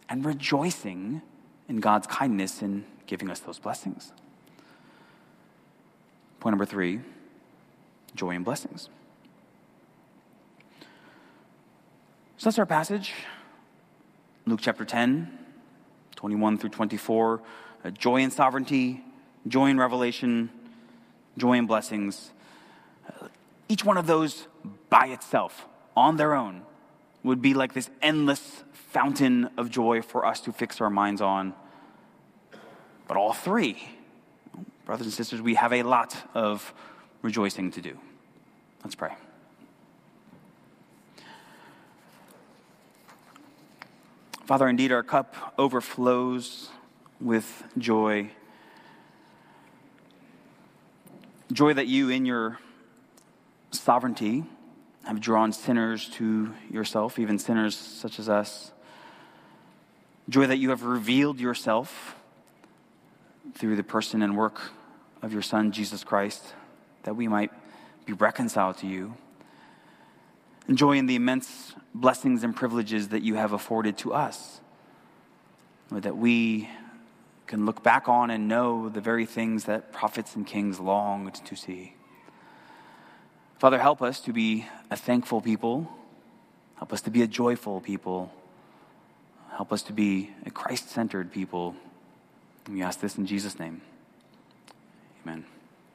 and 0.09 0.25
rejoicing 0.25 1.23
in 1.69 1.81
God's 1.81 2.07
kindness 2.07 2.63
in 2.63 2.85
giving 3.07 3.31
us 3.31 3.41
those 3.41 3.59
blessings. 3.59 4.13
Point 6.39 6.53
number 6.53 6.65
three 6.65 7.01
joy 8.15 8.31
and 8.31 8.45
blessings. 8.45 8.89
So 12.39 12.45
that's 12.45 12.59
our 12.59 12.67
passage. 12.67 13.13
Luke 14.47 14.61
chapter 14.63 14.85
10, 14.85 15.39
21 16.17 16.59
through 16.59 16.71
24. 16.71 17.43
Uh, 17.85 17.91
joy 17.91 18.23
and 18.23 18.33
sovereignty, 18.33 19.05
joy 19.47 19.67
and 19.67 19.79
revelation, 19.79 20.51
joy 21.37 21.59
and 21.59 21.69
blessings. 21.69 22.33
Uh, 23.09 23.29
each 23.69 23.85
one 23.85 23.97
of 23.97 24.07
those 24.07 24.49
by 24.89 25.07
itself, 25.07 25.67
on 25.97 26.17
their 26.17 26.35
own, 26.35 26.63
would 27.23 27.43
be 27.43 27.55
like 27.55 27.75
this 27.75 27.91
endless 28.03 28.65
fountain 28.73 29.51
of 29.57 29.71
joy 29.71 30.03
for 30.03 30.25
us 30.25 30.41
to 30.41 30.53
fix 30.53 30.81
our 30.81 30.91
minds 30.91 31.21
on. 31.21 31.55
But 33.07 33.17
all 33.17 33.33
three, 33.33 33.79
brothers 34.85 35.07
and 35.07 35.15
sisters, 35.15 35.43
we 35.43 35.55
have 35.55 35.73
a 35.73 35.83
lot 35.83 36.17
of 36.35 36.73
rejoicing 37.23 37.71
to 37.73 37.81
do. 37.81 37.99
Let's 38.83 38.95
pray. 38.95 39.13
Father, 44.47 44.69
indeed, 44.69 44.91
our 44.91 45.03
cup 45.05 45.55
overflows 45.59 46.71
with 47.21 47.63
joy. 47.79 48.31
Joy 51.53 51.75
that 51.75 51.87
you, 51.87 52.09
in 52.09 52.27
your 52.27 52.59
sovereignty, 53.71 54.45
have 55.05 55.21
drawn 55.21 55.53
sinners 55.53 56.09
to 56.11 56.53
yourself, 56.71 57.19
even 57.19 57.39
sinners 57.39 57.77
such 57.77 58.19
as 58.19 58.29
us. 58.29 58.73
Joy 60.29 60.47
that 60.47 60.59
you 60.59 60.71
have 60.71 60.83
revealed 60.83 61.41
yourself 61.41 62.17
through 63.55 63.77
the 63.77 63.83
person 63.83 64.23
and 64.23 64.37
work 64.37 64.61
of 65.23 65.33
your 65.33 65.43
Son, 65.43 65.73
Jesus 65.73 66.05
Christ, 66.05 66.55
that 67.03 67.17
we 67.17 67.29
might 67.29 67.51
be 68.07 68.13
reconciled 68.13 68.79
to 68.79 68.87
you. 68.87 69.15
And 70.67 70.79
joy 70.79 70.99
in 70.99 71.07
the 71.07 71.17
immense 71.17 71.75
blessings 71.95 72.45
and 72.45 72.55
privileges 72.55 73.09
that 73.09 73.23
you 73.23 73.35
have 73.35 73.53
afforded 73.53 73.99
to 73.99 74.13
us. 74.13 74.61
That 75.91 76.17
we 76.17 76.69
can 77.47 77.67
look 77.67 77.83
back 77.83 78.09
on 78.09 78.31
and 78.31 78.47
know 78.47 78.89
the 78.89 79.01
very 79.01 79.27
things 79.27 79.65
that 79.65 79.93
prophets 79.93 80.37
and 80.37 80.47
kings 80.47 80.79
longed 80.79 81.35
to 81.47 81.57
see. 81.57 81.95
Father, 83.61 83.79
help 83.79 84.01
us 84.01 84.21
to 84.21 84.33
be 84.33 84.65
a 84.91 84.97
thankful 84.97 85.43
people. 85.43 85.87
Help 86.77 86.95
us 86.95 87.03
to 87.03 87.11
be 87.11 87.21
a 87.21 87.27
joyful 87.27 87.83
people. 87.83 88.33
Help 89.51 89.71
us 89.71 89.83
to 89.83 89.93
be 89.93 90.31
a 90.47 90.51
Christ 90.51 90.89
centered 90.89 91.31
people. 91.31 91.77
We 92.71 92.81
ask 92.81 93.01
this 93.01 93.19
in 93.19 93.27
Jesus' 93.27 93.59
name. 93.59 93.83
Amen. 95.27 95.45